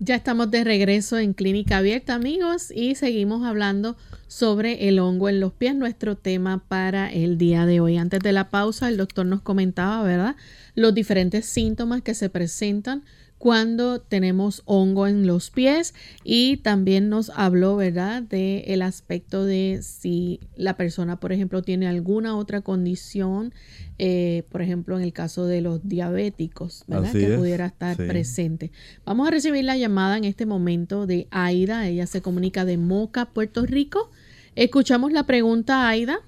[0.01, 5.39] Ya estamos de regreso en Clínica Abierta, amigos, y seguimos hablando sobre el hongo en
[5.39, 7.97] los pies, nuestro tema para el día de hoy.
[7.97, 10.35] Antes de la pausa, el doctor nos comentaba, ¿verdad?,
[10.75, 13.05] los diferentes síntomas que se presentan
[13.39, 19.81] cuando tenemos hongo en los pies y también nos habló, ¿verdad?, de el aspecto de
[19.83, 23.53] si la persona, por ejemplo, tiene alguna otra condición,
[23.99, 28.71] eh, por ejemplo, en el caso de los diabéticos, ¿verdad?, que pudiera estar presente.
[29.05, 33.27] Vamos a recibir la llamada en este momento de Aida, ella se comunica de Moca,
[33.27, 34.11] Puerto Rico.
[34.55, 36.19] Escuchamos la pregunta, Aida.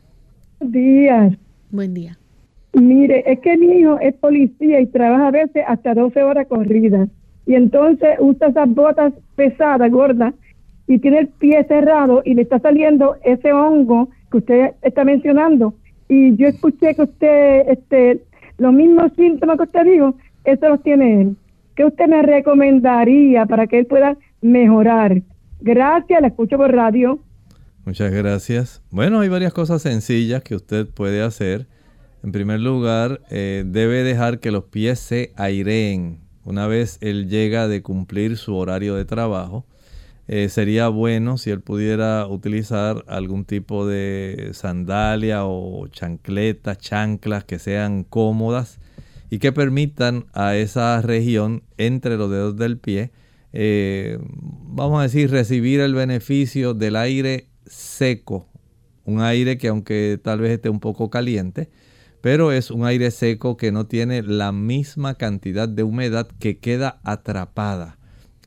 [0.58, 1.38] Buenos días.
[1.70, 2.18] Buen día.
[2.76, 7.08] Mire, es que mi hijo es policía y trabaja a veces hasta 12 horas corridas.
[7.46, 10.34] Y entonces usa esas botas pesadas, gordas,
[10.86, 15.74] y tiene el pie cerrado y le está saliendo ese hongo que usted está mencionando.
[16.08, 18.22] Y yo escuché que usted, este,
[18.58, 21.36] los mismos síntomas que usted dijo, eso los tiene él.
[21.74, 25.22] ¿Qué usted me recomendaría para que él pueda mejorar?
[25.60, 27.20] Gracias, la escucho por radio.
[27.86, 28.82] Muchas gracias.
[28.90, 31.66] Bueno, hay varias cosas sencillas que usted puede hacer.
[32.26, 36.18] En primer lugar, eh, debe dejar que los pies se aireen.
[36.42, 39.64] Una vez él llega de cumplir su horario de trabajo,
[40.26, 47.60] eh, sería bueno si él pudiera utilizar algún tipo de sandalia o chancletas, chanclas que
[47.60, 48.80] sean cómodas
[49.30, 53.12] y que permitan a esa región entre los dedos del pie,
[53.52, 54.18] eh,
[54.64, 58.48] vamos a decir, recibir el beneficio del aire seco,
[59.04, 61.70] un aire que aunque tal vez esté un poco caliente,
[62.26, 66.98] pero es un aire seco que no tiene la misma cantidad de humedad que queda
[67.04, 67.98] atrapada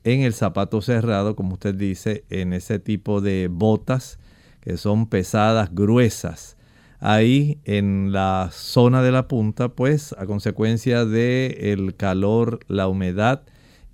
[0.04, 4.18] en el zapato cerrado, como usted dice, en ese tipo de botas
[4.60, 6.58] que son pesadas, gruesas.
[6.98, 13.44] Ahí en la zona de la punta, pues a consecuencia del el calor, la humedad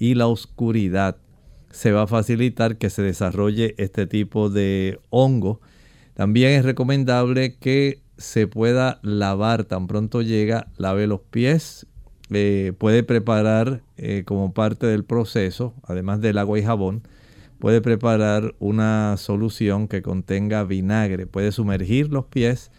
[0.00, 1.18] y la oscuridad,
[1.70, 5.60] se va a facilitar que se desarrolle este tipo de hongo.
[6.14, 11.86] También es recomendable que se pueda lavar tan pronto llega, lave los pies,
[12.30, 17.02] eh, puede preparar eh, como parte del proceso, además del agua y jabón,
[17.58, 22.70] puede preparar una solución que contenga vinagre, puede sumergir los pies,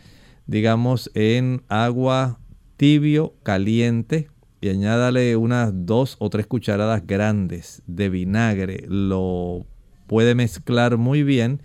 [0.45, 2.39] digamos, en agua
[2.77, 9.65] tibio, caliente, y añádale unas dos o tres cucharadas grandes de vinagre, lo
[10.07, 11.61] puede mezclar muy bien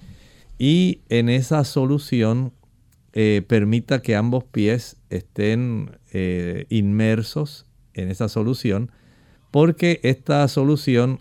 [0.58, 2.52] y en esa solución
[3.14, 8.90] eh, permita que ambos pies estén eh, inmersos en esa solución,
[9.50, 11.20] porque esta solución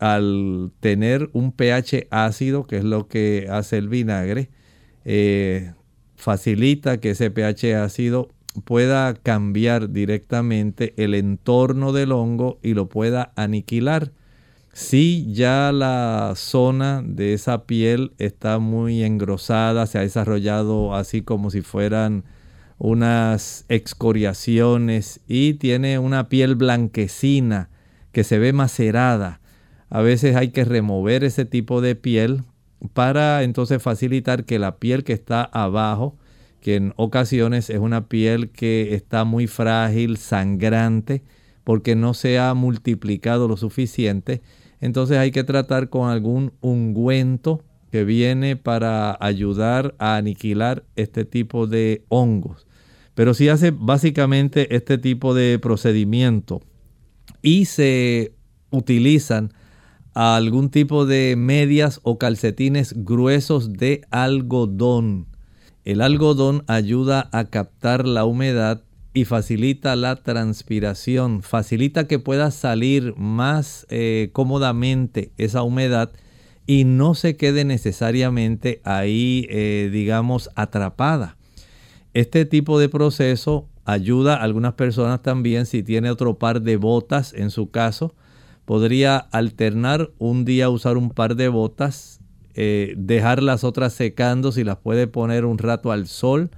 [0.00, 4.48] al tener un pH ácido, que es lo que hace el vinagre,
[5.04, 5.72] eh,
[6.16, 8.30] facilita que ese pH ácido
[8.64, 14.12] pueda cambiar directamente el entorno del hongo y lo pueda aniquilar.
[14.78, 21.50] Si ya la zona de esa piel está muy engrosada, se ha desarrollado así como
[21.50, 22.22] si fueran
[22.78, 27.70] unas excoriaciones y tiene una piel blanquecina
[28.12, 29.40] que se ve macerada.
[29.90, 32.44] A veces hay que remover ese tipo de piel
[32.92, 36.16] para entonces facilitar que la piel que está abajo,
[36.60, 41.24] que en ocasiones es una piel que está muy frágil, sangrante,
[41.64, 44.40] porque no se ha multiplicado lo suficiente,
[44.80, 51.66] entonces hay que tratar con algún ungüento que viene para ayudar a aniquilar este tipo
[51.66, 52.66] de hongos.
[53.14, 56.60] Pero si hace básicamente este tipo de procedimiento
[57.42, 58.34] y se
[58.70, 59.52] utilizan
[60.14, 65.26] algún tipo de medias o calcetines gruesos de algodón.
[65.84, 68.82] El algodón ayuda a captar la humedad
[69.18, 76.12] y facilita la transpiración, facilita que pueda salir más eh, cómodamente esa humedad
[76.68, 81.36] y no se quede necesariamente ahí, eh, digamos, atrapada.
[82.14, 87.34] Este tipo de proceso ayuda a algunas personas también si tiene otro par de botas
[87.34, 88.14] en su caso.
[88.66, 92.20] Podría alternar un día usar un par de botas,
[92.54, 96.50] eh, dejar las otras secando si las puede poner un rato al sol.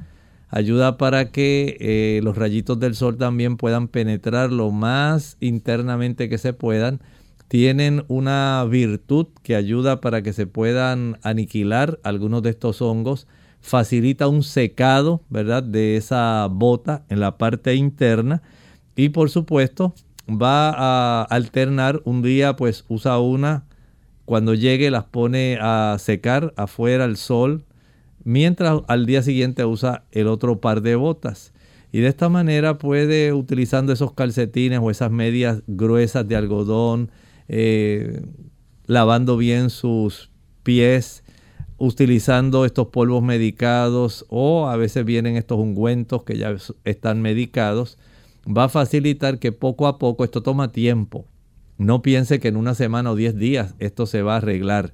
[0.50, 6.38] Ayuda para que eh, los rayitos del sol también puedan penetrar lo más internamente que
[6.38, 7.00] se puedan.
[7.46, 13.28] Tienen una virtud que ayuda para que se puedan aniquilar algunos de estos hongos.
[13.60, 15.62] Facilita un secado, ¿verdad?
[15.62, 18.42] De esa bota en la parte interna.
[18.96, 19.94] Y por supuesto
[20.28, 22.02] va a alternar.
[22.04, 23.66] Un día pues usa una.
[24.24, 27.64] Cuando llegue las pone a secar afuera al sol
[28.24, 31.52] mientras al día siguiente usa el otro par de botas
[31.92, 37.10] y de esta manera puede utilizando esos calcetines o esas medias gruesas de algodón
[37.48, 38.22] eh,
[38.86, 40.30] lavando bien sus
[40.62, 41.22] pies
[41.80, 46.54] utilizando estos polvos medicados o a veces vienen estos ungüentos que ya
[46.84, 47.96] están medicados,
[48.46, 51.24] va a facilitar que poco a poco esto toma tiempo.
[51.78, 54.92] No piense que en una semana o 10 días esto se va a arreglar.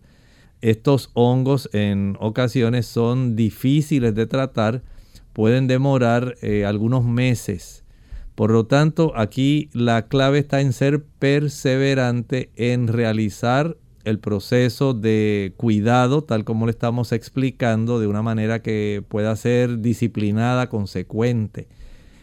[0.62, 4.82] Estos hongos en ocasiones son difíciles de tratar,
[5.32, 7.84] pueden demorar eh, algunos meses.
[8.34, 15.52] Por lo tanto, aquí la clave está en ser perseverante, en realizar el proceso de
[15.56, 21.66] cuidado, tal como le estamos explicando, de una manera que pueda ser disciplinada, consecuente.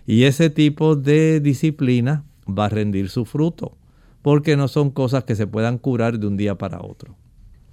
[0.08, 3.76] Y ese tipo de disciplina va a rendir su fruto,
[4.22, 7.16] porque no son cosas que se puedan curar de un día para otro.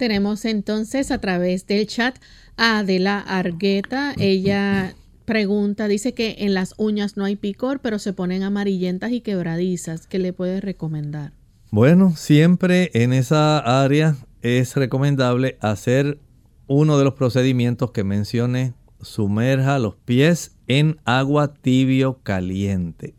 [0.01, 2.17] Tenemos entonces a través del chat
[2.57, 4.15] a Adela Argueta.
[4.17, 4.95] Ella
[5.25, 10.07] pregunta, dice que en las uñas no hay picor, pero se ponen amarillentas y quebradizas.
[10.07, 11.33] ¿Qué le puede recomendar?
[11.69, 16.17] Bueno, siempre en esa área es recomendable hacer
[16.65, 18.73] uno de los procedimientos que mencioné.
[19.01, 23.13] Sumerja los pies en agua tibio caliente.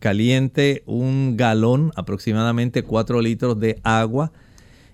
[0.00, 4.32] Caliente un galón, aproximadamente 4 litros de agua.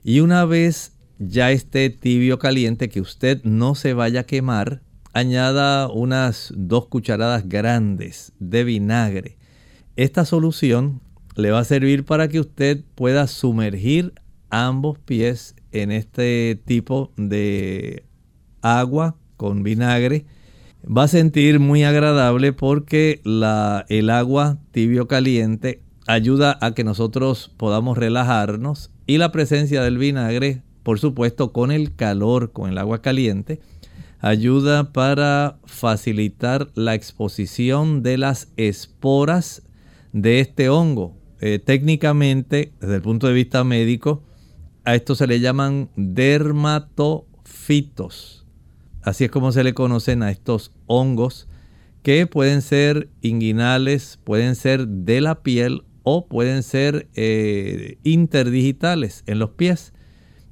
[0.04, 0.91] Y una vez
[1.28, 7.48] ya esté tibio caliente, que usted no se vaya a quemar, añada unas dos cucharadas
[7.48, 9.36] grandes de vinagre.
[9.96, 11.00] Esta solución
[11.36, 14.14] le va a servir para que usted pueda sumergir
[14.50, 18.04] ambos pies en este tipo de
[18.60, 20.24] agua con vinagre.
[20.84, 27.52] Va a sentir muy agradable porque la, el agua tibio caliente ayuda a que nosotros
[27.56, 33.02] podamos relajarnos y la presencia del vinagre, por supuesto con el calor, con el agua
[33.02, 33.60] caliente,
[34.20, 39.62] ayuda para facilitar la exposición de las esporas
[40.12, 44.22] de este hongo eh, técnicamente, desde el punto de vista médico,
[44.84, 48.46] a esto se le llaman dermatofitos.
[49.02, 51.48] Así es como se le conocen a estos hongos
[52.04, 59.40] que pueden ser inguinales, pueden ser de la piel o pueden ser eh, interdigitales en
[59.40, 59.92] los pies.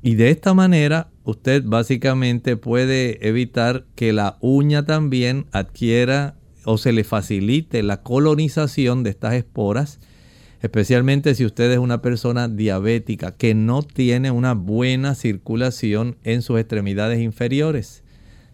[0.03, 6.93] Y de esta manera usted básicamente puede evitar que la uña también adquiera o se
[6.93, 10.01] le facilite la colonización de estas esporas
[10.63, 16.59] especialmente si usted es una persona diabética que no tiene una buena circulación en sus
[16.61, 18.03] extremidades inferiores.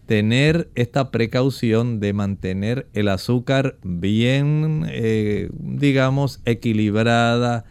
[0.05, 7.65] Tener esta precaución de mantener el azúcar bien, eh, digamos, equilibrada,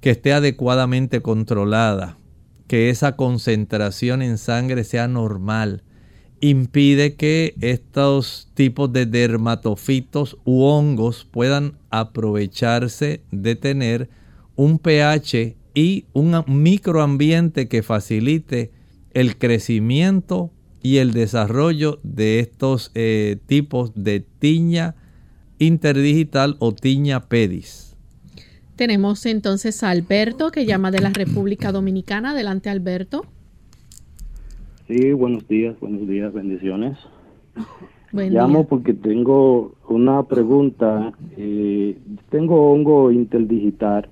[0.00, 2.18] que esté adecuadamente controlada,
[2.66, 5.82] que esa concentración en sangre sea normal
[6.40, 14.10] impide que estos tipos de dermatofitos u hongos puedan aprovecharse de tener
[14.54, 18.72] un pH y un microambiente que facilite
[19.12, 20.50] el crecimiento
[20.82, 24.94] y el desarrollo de estos eh, tipos de tiña
[25.58, 27.85] interdigital o tiña pedis.
[28.76, 32.32] Tenemos entonces a Alberto que llama de la República Dominicana.
[32.32, 33.24] Adelante Alberto.
[34.86, 36.98] Sí, buenos días, buenos días, bendiciones.
[38.12, 41.12] Llamo porque tengo una pregunta.
[41.38, 41.96] Eh,
[42.28, 44.08] tengo hongo interdigital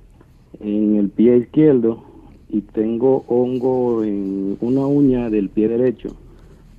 [0.61, 2.03] en el pie izquierdo
[2.49, 6.17] y tengo hongo en una uña del pie derecho.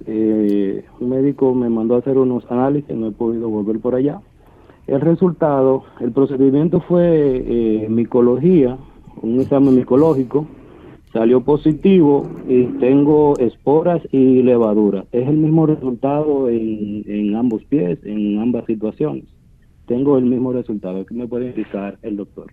[0.08, 4.22] Eh, un médico me mandó a hacer unos análisis, no he podido volver por allá.
[4.88, 8.78] El resultado, el procedimiento fue eh, micología,
[9.22, 10.48] un examen micológico
[11.16, 15.06] salió positivo y tengo esporas y levaduras.
[15.14, 19.24] Es el mismo resultado en, ambos pies, en ambas situaciones.
[19.88, 21.06] Tengo el mismo resultado.
[21.06, 22.52] ¿Qué me puede indicar el doctor?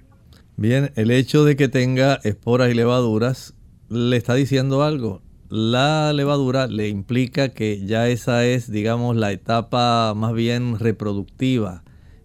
[0.57, 3.57] Bien, el hecho de que tenga esporas y levaduras
[3.89, 5.23] le está diciendo algo.
[5.49, 11.83] La levadura le implica que ya esa es, digamos, la etapa más bien reproductiva.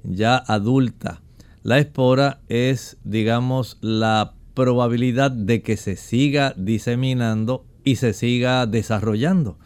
[0.07, 1.21] Ya adulta,
[1.63, 9.57] la espora es, digamos, la probabilidad de que se siga diseminando y se siga desarrollando.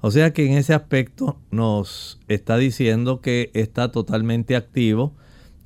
[0.00, 5.14] O sea que en ese aspecto nos está diciendo que está totalmente activo,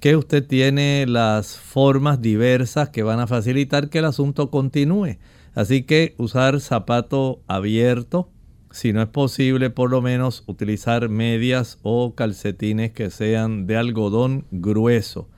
[0.01, 5.19] que usted tiene las formas diversas que van a facilitar que el asunto continúe.
[5.55, 8.29] Así que usar zapato abierto,
[8.75, 14.47] si no es posible, por lo menos utilizar medias o calcetines que sean de algodón
[14.51, 15.29] grueso.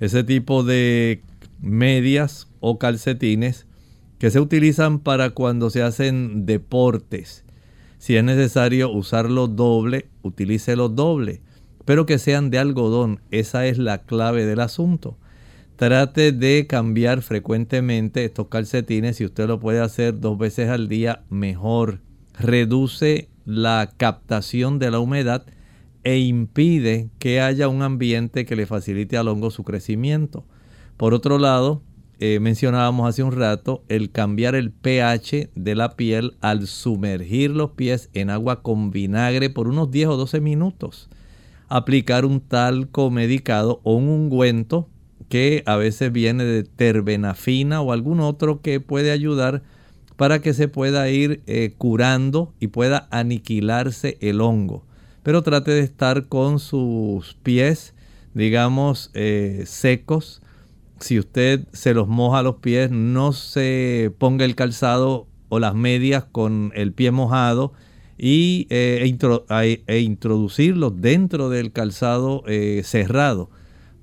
[0.00, 1.22] Ese tipo de
[1.62, 3.66] medias o calcetines
[4.18, 7.46] que se utilizan para cuando se hacen deportes.
[7.96, 11.40] Si es necesario usarlo doble, utilícelo doble,
[11.86, 13.20] pero que sean de algodón.
[13.30, 15.16] Esa es la clave del asunto.
[15.76, 19.16] Trate de cambiar frecuentemente estos calcetines.
[19.16, 22.00] Si usted lo puede hacer dos veces al día, mejor.
[22.38, 25.44] Reduce la captación de la humedad
[26.02, 30.44] e impide que haya un ambiente que le facilite al hongo su crecimiento.
[30.96, 31.82] Por otro lado,
[32.20, 37.72] eh, mencionábamos hace un rato el cambiar el pH de la piel al sumergir los
[37.72, 41.08] pies en agua con vinagre por unos 10 o 12 minutos.
[41.68, 44.88] Aplicar un talco medicado o un ungüento
[45.28, 49.62] que a veces viene de terbenafina o algún otro que puede ayudar
[50.16, 54.84] para que se pueda ir eh, curando y pueda aniquilarse el hongo.
[55.22, 57.94] Pero trate de estar con sus pies,
[58.34, 60.42] digamos, eh, secos.
[61.00, 66.24] Si usted se los moja los pies, no se ponga el calzado o las medias
[66.24, 67.72] con el pie mojado
[68.16, 69.02] y, eh,
[69.50, 72.44] e, e, introducirlos dentro del calzado
[72.82, 73.50] cerrado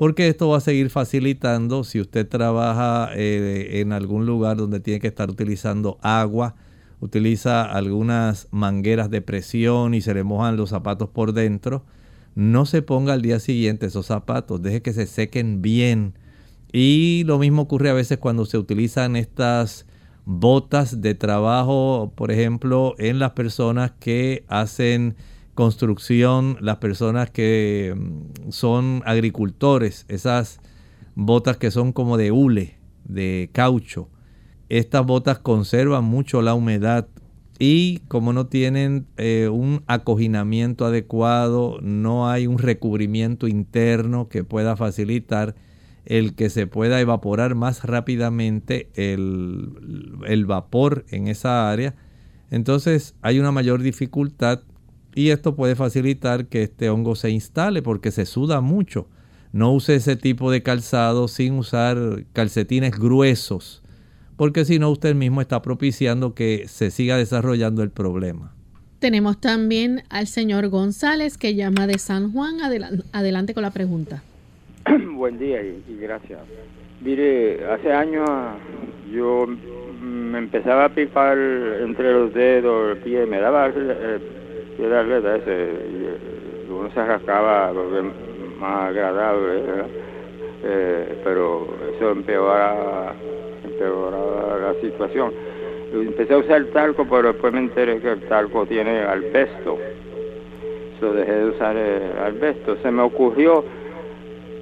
[0.02, 5.00] porque esto va a seguir facilitando si usted trabaja eh, en algún lugar donde tiene
[5.00, 6.56] que estar utilizando agua,
[7.02, 11.86] utiliza algunas mangueras de presión y se le mojan los zapatos por dentro.
[12.34, 16.16] No se ponga al día siguiente esos zapatos, deje que se sequen bien.
[16.74, 19.86] Y lo mismo ocurre a veces cuando se utilizan estas
[20.26, 25.16] botas de trabajo, por ejemplo, en las personas que hacen
[25.54, 30.60] construcción, las personas que mm, son agricultores, esas
[31.16, 34.10] botas que son como de hule, de caucho.
[34.70, 37.08] Estas botas conservan mucho la humedad
[37.60, 44.76] y como no tienen eh, un acoginamiento adecuado, no hay un recubrimiento interno que pueda
[44.76, 45.56] facilitar
[46.06, 51.94] el que se pueda evaporar más rápidamente el, el vapor en esa área.
[52.50, 54.62] Entonces hay una mayor dificultad
[55.16, 59.08] y esto puede facilitar que este hongo se instale porque se suda mucho.
[59.54, 61.98] No use ese tipo de calzado sin usar
[62.32, 63.84] calcetines gruesos,
[64.38, 68.54] porque si no usted mismo está propiciando que se siga desarrollando el problema.
[69.00, 72.58] Tenemos también al señor González que llama de San Juan.
[73.12, 74.24] Adelante, con la pregunta.
[75.16, 76.40] Buen día y, gracias.
[77.02, 78.30] Mire, hace años
[79.12, 84.20] yo me empezaba a picar entre los dedos, el pie, me daba eh,
[84.82, 86.18] y darle ese, eh,
[86.70, 87.72] uno se rascaba
[88.60, 89.62] más agradable,
[90.64, 93.14] eh, pero eso empeoraba,
[93.64, 95.32] empeoraba la situación.
[95.94, 99.78] Empecé a usar talco, pero después me enteré que el talco tiene albesto.
[101.00, 102.78] So dejé de usar el albesto.
[102.78, 103.64] Se me ocurrió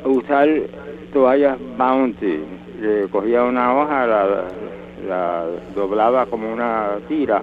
[0.04, 0.50] usar
[1.14, 2.44] toallas Bounty.
[2.82, 4.08] Le cogía una hoja,
[5.08, 5.46] la
[5.76, 7.42] doblaba como una tira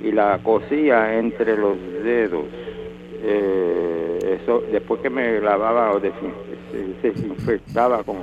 [0.00, 2.44] y la cosía entre los dedos.
[3.22, 6.00] Eh, eso después que me lavaba o
[7.02, 8.16] desinfectaba con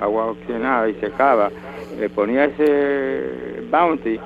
[0.00, 1.50] agua oxigenada y secaba,
[1.98, 4.18] le ponía ese bounty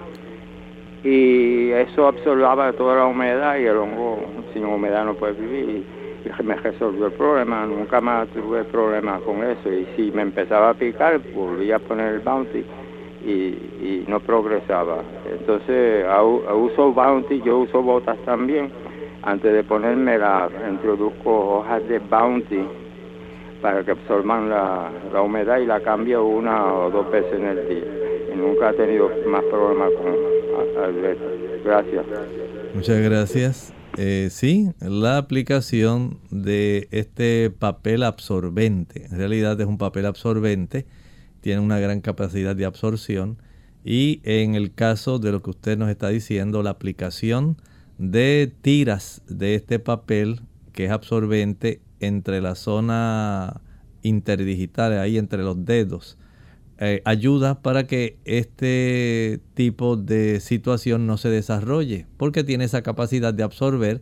[1.03, 4.21] y eso absorbaba toda la humedad y el hongo
[4.53, 5.69] sin humedad no puede vivir.
[5.69, 9.71] Y me resolvió el problema, nunca más tuve problemas con eso.
[9.71, 12.65] Y si me empezaba a picar volvía a poner el bounty
[13.25, 15.03] y, no progresaba.
[15.31, 16.05] Entonces
[16.55, 18.71] uso Bounty, yo uso botas también.
[19.23, 22.61] Antes de ponerme la introduzco hojas de Bounty
[23.63, 24.91] para que absorban la,
[25.23, 27.85] humedad y la cambio una o dos veces en el día.
[28.33, 31.25] Y nunca he tenido más problemas con Alberto.
[31.65, 32.05] Gracias.
[32.75, 33.75] Muchas gracias.
[33.97, 40.85] Eh, sí, la aplicación de este papel absorbente, en realidad es un papel absorbente
[41.45, 43.37] tiene una gran capacidad de absorción.
[43.85, 47.59] Y en el caso de lo que usted nos está diciendo, la aplicación
[47.99, 50.41] de tiras de este papel
[50.73, 53.61] que es absorbente entre la zona
[54.01, 56.17] interdigital, ahí entre los dedos,
[56.79, 63.35] eh, ayuda para que este tipo de situación no se desarrolle, porque tiene esa capacidad
[63.35, 64.01] de absorber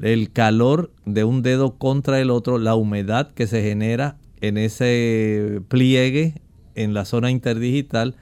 [0.00, 5.60] el calor de un dedo contra el otro, la humedad que se genera en ese
[5.68, 6.40] pliegue
[6.82, 8.16] en la zona interdigital,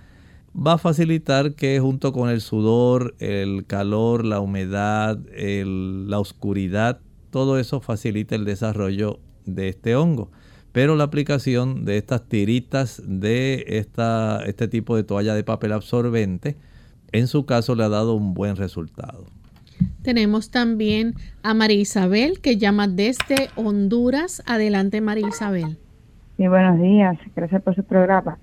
[0.55, 7.01] va a facilitar que junto con el sudor, el calor, la humedad, la oscuridad,
[7.31, 10.31] todo eso facilite el desarrollo de este hongo.
[10.73, 16.57] Pero la aplicación de estas tiritas de esta, este tipo de toalla de papel absorbente,
[17.13, 19.25] en su caso le ha dado un buen resultado.
[20.03, 24.43] Tenemos también a María Isabel que llama desde Honduras.
[24.47, 25.79] Adelante María Isabel.
[26.37, 27.19] Sí, buenos días.
[27.35, 28.39] Gracias por su programa.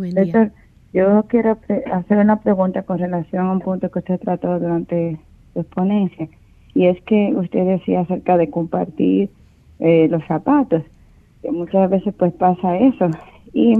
[0.00, 0.50] Buen día.
[0.94, 1.58] yo quiero
[1.92, 5.20] hacer una pregunta con relación a un punto que usted trató durante
[5.52, 6.26] su exponencia.
[6.74, 9.28] Y es que usted decía acerca de compartir
[9.78, 10.84] eh, los zapatos.
[11.42, 13.10] Que muchas veces pues pasa eso.
[13.52, 13.74] Y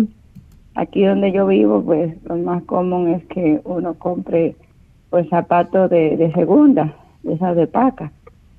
[0.74, 4.56] aquí donde yo vivo, pues lo más común es que uno compre
[5.08, 8.12] pues zapatos de, de segunda, de esas de paca.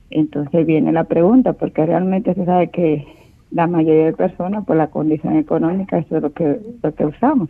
[0.09, 3.05] Entonces viene la pregunta, porque realmente se sabe que
[3.51, 7.49] la mayoría de personas, por la condición económica, eso es lo que, lo que usamos.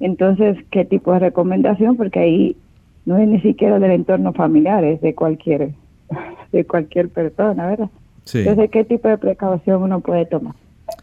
[0.00, 1.96] Entonces, ¿qué tipo de recomendación?
[1.96, 2.56] Porque ahí
[3.04, 5.72] no es ni siquiera del entorno familiar, es de cualquier,
[6.52, 7.90] de cualquier persona, ¿verdad?
[8.24, 8.38] Sí.
[8.40, 10.54] Entonces, ¿qué tipo de precaución uno puede tomar?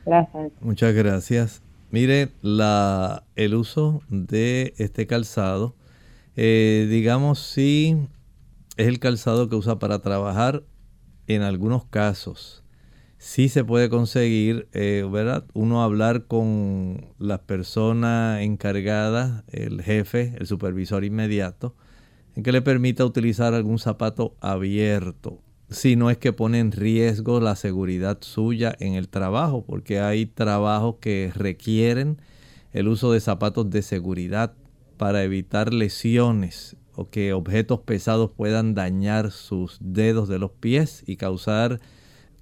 [0.05, 0.51] Gracias.
[0.61, 1.63] Muchas gracias.
[1.91, 5.75] Mire, la, el uso de este calzado,
[6.36, 7.97] eh, digamos, si
[8.77, 10.63] es el calzado que usa para trabajar
[11.27, 12.62] en algunos casos
[13.24, 15.45] sí se puede conseguir, eh, ¿verdad?
[15.53, 21.74] Uno hablar con la persona encargada, el jefe, el supervisor inmediato,
[22.36, 27.39] en que le permita utilizar algún zapato abierto, si no es que pone en riesgo
[27.39, 32.21] la seguridad suya en el trabajo, porque hay trabajos que requieren
[32.74, 34.53] el uso de zapatos de seguridad
[34.97, 41.15] para evitar lesiones o que objetos pesados puedan dañar sus dedos de los pies y
[41.15, 41.80] causar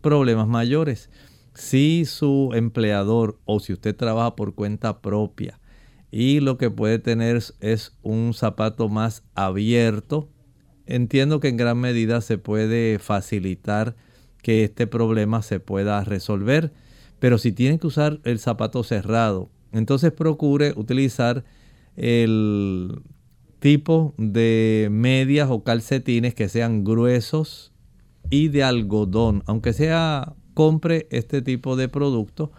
[0.02, 1.10] problemas mayores.
[1.54, 5.60] Si su empleador o si usted trabaja por cuenta propia
[6.12, 10.30] y lo que puede tener es un zapato más abierto,
[10.86, 13.96] entiendo que en gran medida se puede facilitar
[14.42, 16.74] que este problema se pueda resolver.
[17.20, 21.44] Pero si tiene que usar el zapato cerrado, entonces procure utilizar
[21.96, 23.02] el
[23.60, 27.71] tipo de medias o calcetines que sean gruesos,
[28.30, 32.52] y de algodón, aunque sea compre este tipo de producto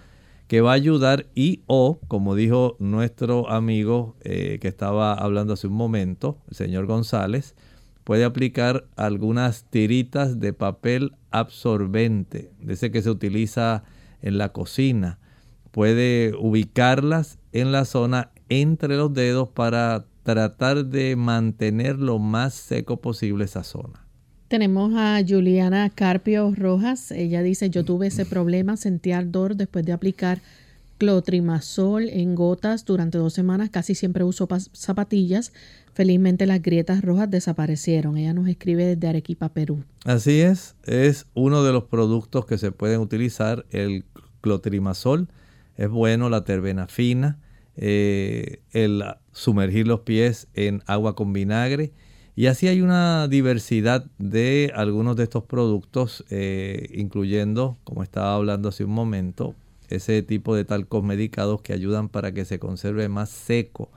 [0.49, 5.67] que va a ayudar y o, como dijo nuestro amigo eh, que estaba hablando hace
[5.67, 7.55] un momento, el señor González,
[8.05, 13.85] puede aplicar algunas tiritas de papel absorbente, de ese que se utiliza
[14.21, 15.19] en la cocina.
[15.71, 23.01] Puede ubicarlas en la zona entre los dedos para tratar de mantener lo más seco
[23.01, 24.07] posible esa zona.
[24.53, 27.11] Tenemos a Juliana Carpio Rojas.
[27.11, 30.43] Ella dice, yo tuve ese problema, sentí ardor después de aplicar
[30.99, 33.71] clotrimazol en gotas durante dos semanas.
[33.71, 35.55] Casi siempre uso zapatillas.
[35.95, 38.19] Felizmente las grietas rojas desaparecieron.
[38.19, 39.85] Ella nos escribe desde Arequipa, Perú.
[40.05, 44.05] Así es, es uno de los productos que se pueden utilizar, el
[44.43, 45.29] clotrimazol.
[45.79, 47.39] Es bueno la terbenafina,
[47.75, 51.95] eh, el sumergir los pies en agua con vinagre
[52.35, 58.71] y así hay una diversidad de algunos de estos productos, eh, incluyendo, como estaba hablando
[58.71, 59.55] hace un momento,
[59.89, 63.91] ese tipo de talcos medicados que ayudan para que se conserve más seco.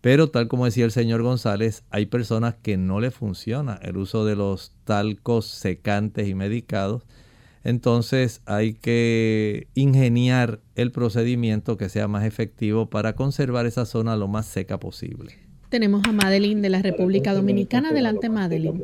[0.00, 4.24] Pero tal como decía el señor González, hay personas que no le funciona el uso
[4.24, 7.04] de los talcos secantes y medicados.
[7.62, 14.28] Entonces hay que ingeniar el procedimiento que sea más efectivo para conservar esa zona lo
[14.28, 15.51] más seca posible.
[15.72, 17.88] Tenemos a Madeline de la República Dominicana.
[17.88, 18.82] Adelante, Madeline.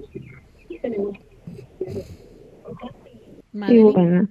[3.66, 4.26] Sí, bueno,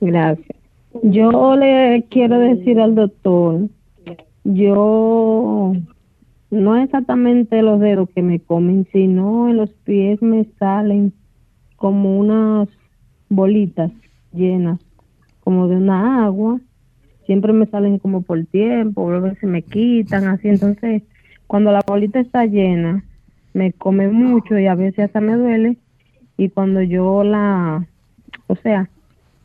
[0.00, 0.56] gracias.
[1.02, 3.68] Yo le quiero decir al doctor,
[4.44, 5.74] yo
[6.50, 11.12] no exactamente los dedos que me comen, sino en los pies me salen
[11.76, 12.70] como unas
[13.28, 13.92] bolitas
[14.32, 14.80] llenas,
[15.40, 16.58] como de una agua.
[17.26, 20.48] Siempre me salen como por tiempo, luego se me quitan, así.
[20.48, 21.02] Entonces,
[21.52, 23.04] cuando la bolita está llena,
[23.52, 25.76] me come mucho y a veces hasta me duele.
[26.38, 27.86] Y cuando yo la,
[28.46, 28.88] o sea,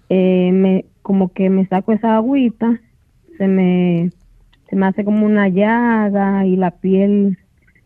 [0.08, 2.80] eh, me como que me saco esa agüita,
[3.38, 4.12] se me,
[4.70, 7.40] se me hace como una llaga y la piel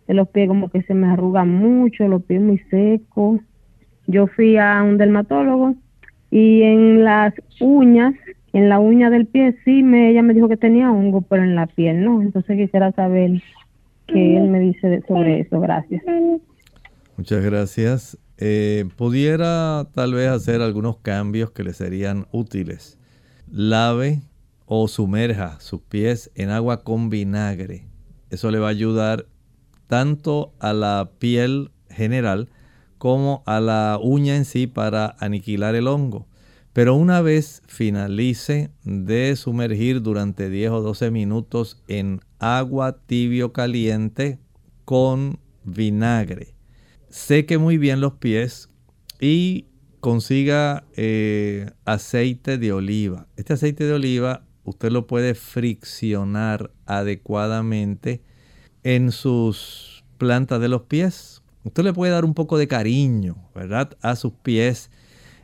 [0.08, 3.42] de los pies como que se me arruga mucho, los pies muy secos.
[4.06, 5.74] Yo fui a un dermatólogo
[6.30, 8.14] y en las uñas,
[8.54, 11.56] en la uña del pie sí, me, ella me dijo que tenía hongo, pero en
[11.56, 12.22] la piel no.
[12.22, 13.42] Entonces quisiera saber
[14.08, 15.60] que él me dice sobre eso.
[15.60, 16.02] Gracias.
[17.18, 18.18] Muchas gracias.
[18.38, 22.98] eh, pudiera tal vez hacer algunos cambios que le serían útiles.
[23.52, 24.22] Lave
[24.66, 27.86] o sumerja sus pies en agua con vinagre.
[28.30, 29.28] Eso le va a ayudar
[29.88, 32.50] tanto a la piel general
[32.98, 36.28] como a la uña en sí para aniquilar el hongo.
[36.74, 44.40] Pero una vez finalice de sumergir durante 10 o 12 minutos en agua tibio caliente
[44.84, 46.56] con vinagre,
[47.10, 48.70] seque muy bien los pies
[49.20, 49.68] y
[50.00, 53.28] consiga eh, aceite de oliva.
[53.38, 58.24] Este aceite de oliva usted lo puede friccionar adecuadamente
[58.84, 61.44] en sus plantas de los pies.
[61.64, 63.96] Usted le puede dar un poco de cariño, ¿verdad?
[64.02, 64.90] A sus pies.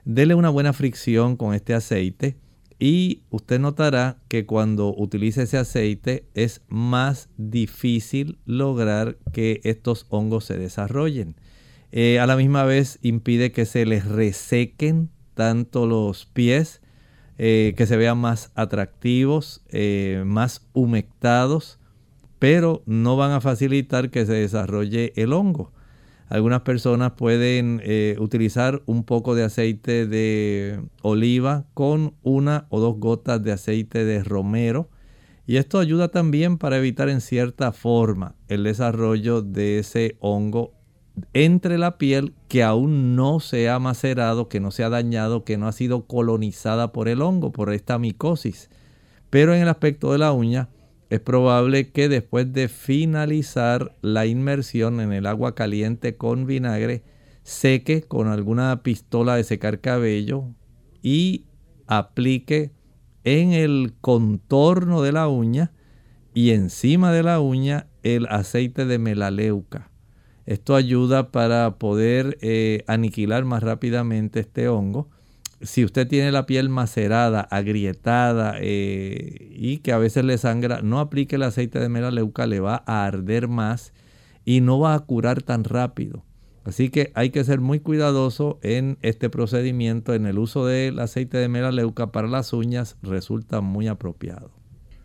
[0.04, 2.38] Dele una buena fricción con este aceite
[2.80, 10.45] y usted notará que cuando utilice ese aceite es más difícil lograr que estos hongos
[10.45, 11.36] se desarrollen.
[11.91, 16.82] Eh, a la misma vez impide que se les resequen tanto los pies,
[17.38, 21.80] eh, que se vean más atractivos, eh, más humectados,
[22.39, 25.71] pero no van a facilitar que se desarrolle el hongo.
[26.30, 27.82] Algunas personas pueden
[28.19, 34.23] utilizar un poco de aceite de oliva con una o dos gotas de aceite de
[34.23, 34.89] romero.
[35.45, 40.73] Y esto ayuda también para evitar en cierta forma el desarrollo de ese hongo
[41.34, 45.57] entre la piel que aún no se ha macerado, que no se ha dañado, que
[45.57, 48.69] no ha sido colonizada por el hongo, por esta micosis.
[49.30, 50.67] Pero en el aspecto de la uña,
[51.10, 57.03] es probable que después de finalizar la inmersión en el agua caliente con vinagre,
[57.43, 60.53] seque con alguna pistola de secar cabello
[61.01, 61.45] y
[61.86, 62.72] aplique
[63.24, 65.72] en el contorno de la uña
[66.34, 69.89] y encima de la uña el aceite de melaleuca.
[70.45, 75.10] Esto ayuda para poder eh, aniquilar más rápidamente este hongo.
[75.62, 80.99] Si usted tiene la piel macerada, agrietada eh, y que a veces le sangra, no
[80.99, 83.93] aplique el aceite de melaleuca, le va a arder más
[84.45, 86.24] y no va a curar tan rápido.
[86.64, 91.38] Así que hay que ser muy cuidadoso en este procedimiento, en el uso del aceite
[91.38, 94.51] de melaleuca para las uñas, resulta muy apropiado.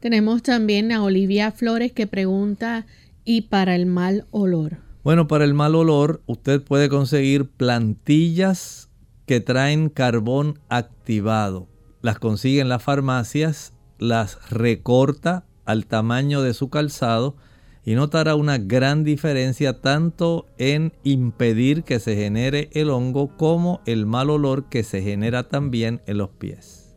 [0.00, 2.86] Tenemos también a Olivia Flores que pregunta,
[3.24, 4.78] ¿y para el mal olor?
[5.04, 8.90] Bueno, para el mal olor usted puede conseguir plantillas
[9.32, 11.66] que traen carbón activado.
[12.02, 17.34] Las consigue en las farmacias, las recorta al tamaño de su calzado
[17.82, 24.04] y notará una gran diferencia tanto en impedir que se genere el hongo como el
[24.04, 26.94] mal olor que se genera también en los pies.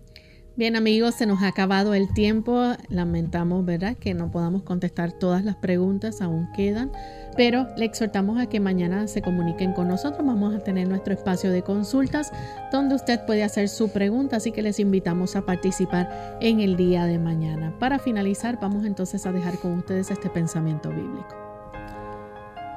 [0.57, 2.73] Bien amigos, se nos ha acabado el tiempo.
[2.89, 3.95] Lamentamos, ¿verdad?
[3.95, 6.91] Que no podamos contestar todas las preguntas, aún quedan.
[7.35, 10.25] Pero le exhortamos a que mañana se comuniquen con nosotros.
[10.25, 12.31] Vamos a tener nuestro espacio de consultas
[12.71, 14.37] donde usted puede hacer su pregunta.
[14.37, 17.73] Así que les invitamos a participar en el día de mañana.
[17.79, 21.35] Para finalizar, vamos entonces a dejar con ustedes este pensamiento bíblico.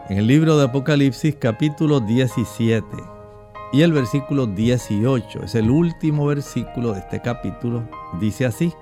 [0.08, 2.86] En el libro de Apocalipsis capítulo 17
[3.72, 7.86] y el versículo 18, es el último versículo de este capítulo,
[8.18, 8.72] dice así,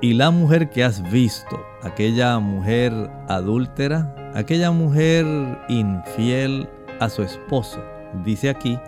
[0.00, 2.92] y la mujer que has visto, aquella mujer
[3.28, 5.26] adúltera, aquella mujer
[5.68, 6.68] infiel
[7.00, 7.82] a su esposo,
[8.24, 8.78] dice aquí,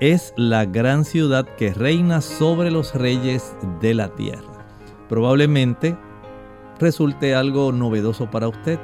[0.00, 4.66] es la gran ciudad que reina sobre los reyes de la tierra.
[5.08, 5.96] Probablemente
[6.80, 8.80] resulte algo novedoso para usted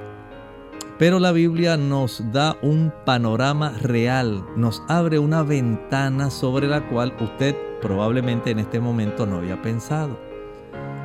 [0.98, 7.14] pero la Biblia nos da un panorama real, nos abre una ventana sobre la cual
[7.20, 10.27] usted probablemente en este momento no había pensado.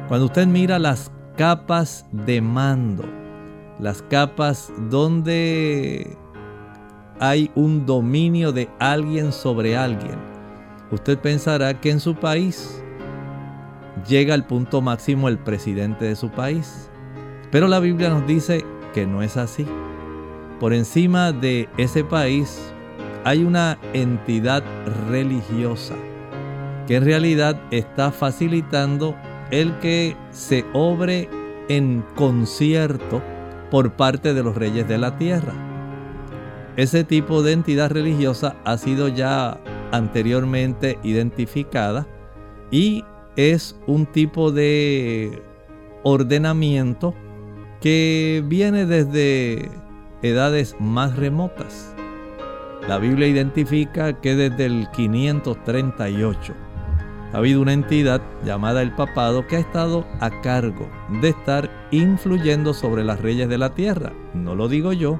[0.07, 3.05] Cuando usted mira las capas de mando,
[3.79, 6.17] las capas donde
[7.19, 10.17] hay un dominio de alguien sobre alguien,
[10.91, 12.83] usted pensará que en su país
[14.07, 16.89] llega al punto máximo el presidente de su país.
[17.49, 19.65] Pero la Biblia nos dice que no es así.
[20.59, 22.73] Por encima de ese país
[23.23, 24.63] hay una entidad
[25.09, 25.95] religiosa
[26.87, 29.15] que en realidad está facilitando
[29.53, 31.29] el que se obre
[31.69, 33.21] en concierto
[33.69, 35.53] por parte de los reyes de la tierra.
[36.75, 39.59] Ese tipo de entidad religiosa ha sido ya
[39.91, 42.07] anteriormente identificada
[42.71, 45.43] y es un tipo de
[46.01, 47.13] ordenamiento
[47.79, 49.69] que viene desde
[50.23, 51.93] edades más remotas.
[52.87, 56.55] La Biblia identifica que desde el 538
[57.33, 60.87] ha habido una entidad llamada el papado que ha estado a cargo
[61.21, 64.13] de estar influyendo sobre las reyes de la tierra.
[64.33, 65.19] No lo digo yo,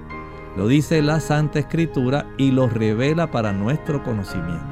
[0.55, 4.63] Lo dice la Santa Escritura y lo revela para nuestro conocimiento.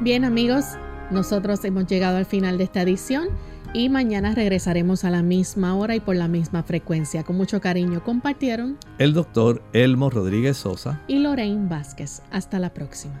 [0.00, 0.64] Bien amigos,
[1.10, 3.28] nosotros hemos llegado al final de esta edición
[3.74, 7.22] y mañana regresaremos a la misma hora y por la misma frecuencia.
[7.22, 12.22] Con mucho cariño compartieron el doctor Elmo Rodríguez Sosa y Lorraine Vázquez.
[12.30, 13.20] Hasta la próxima.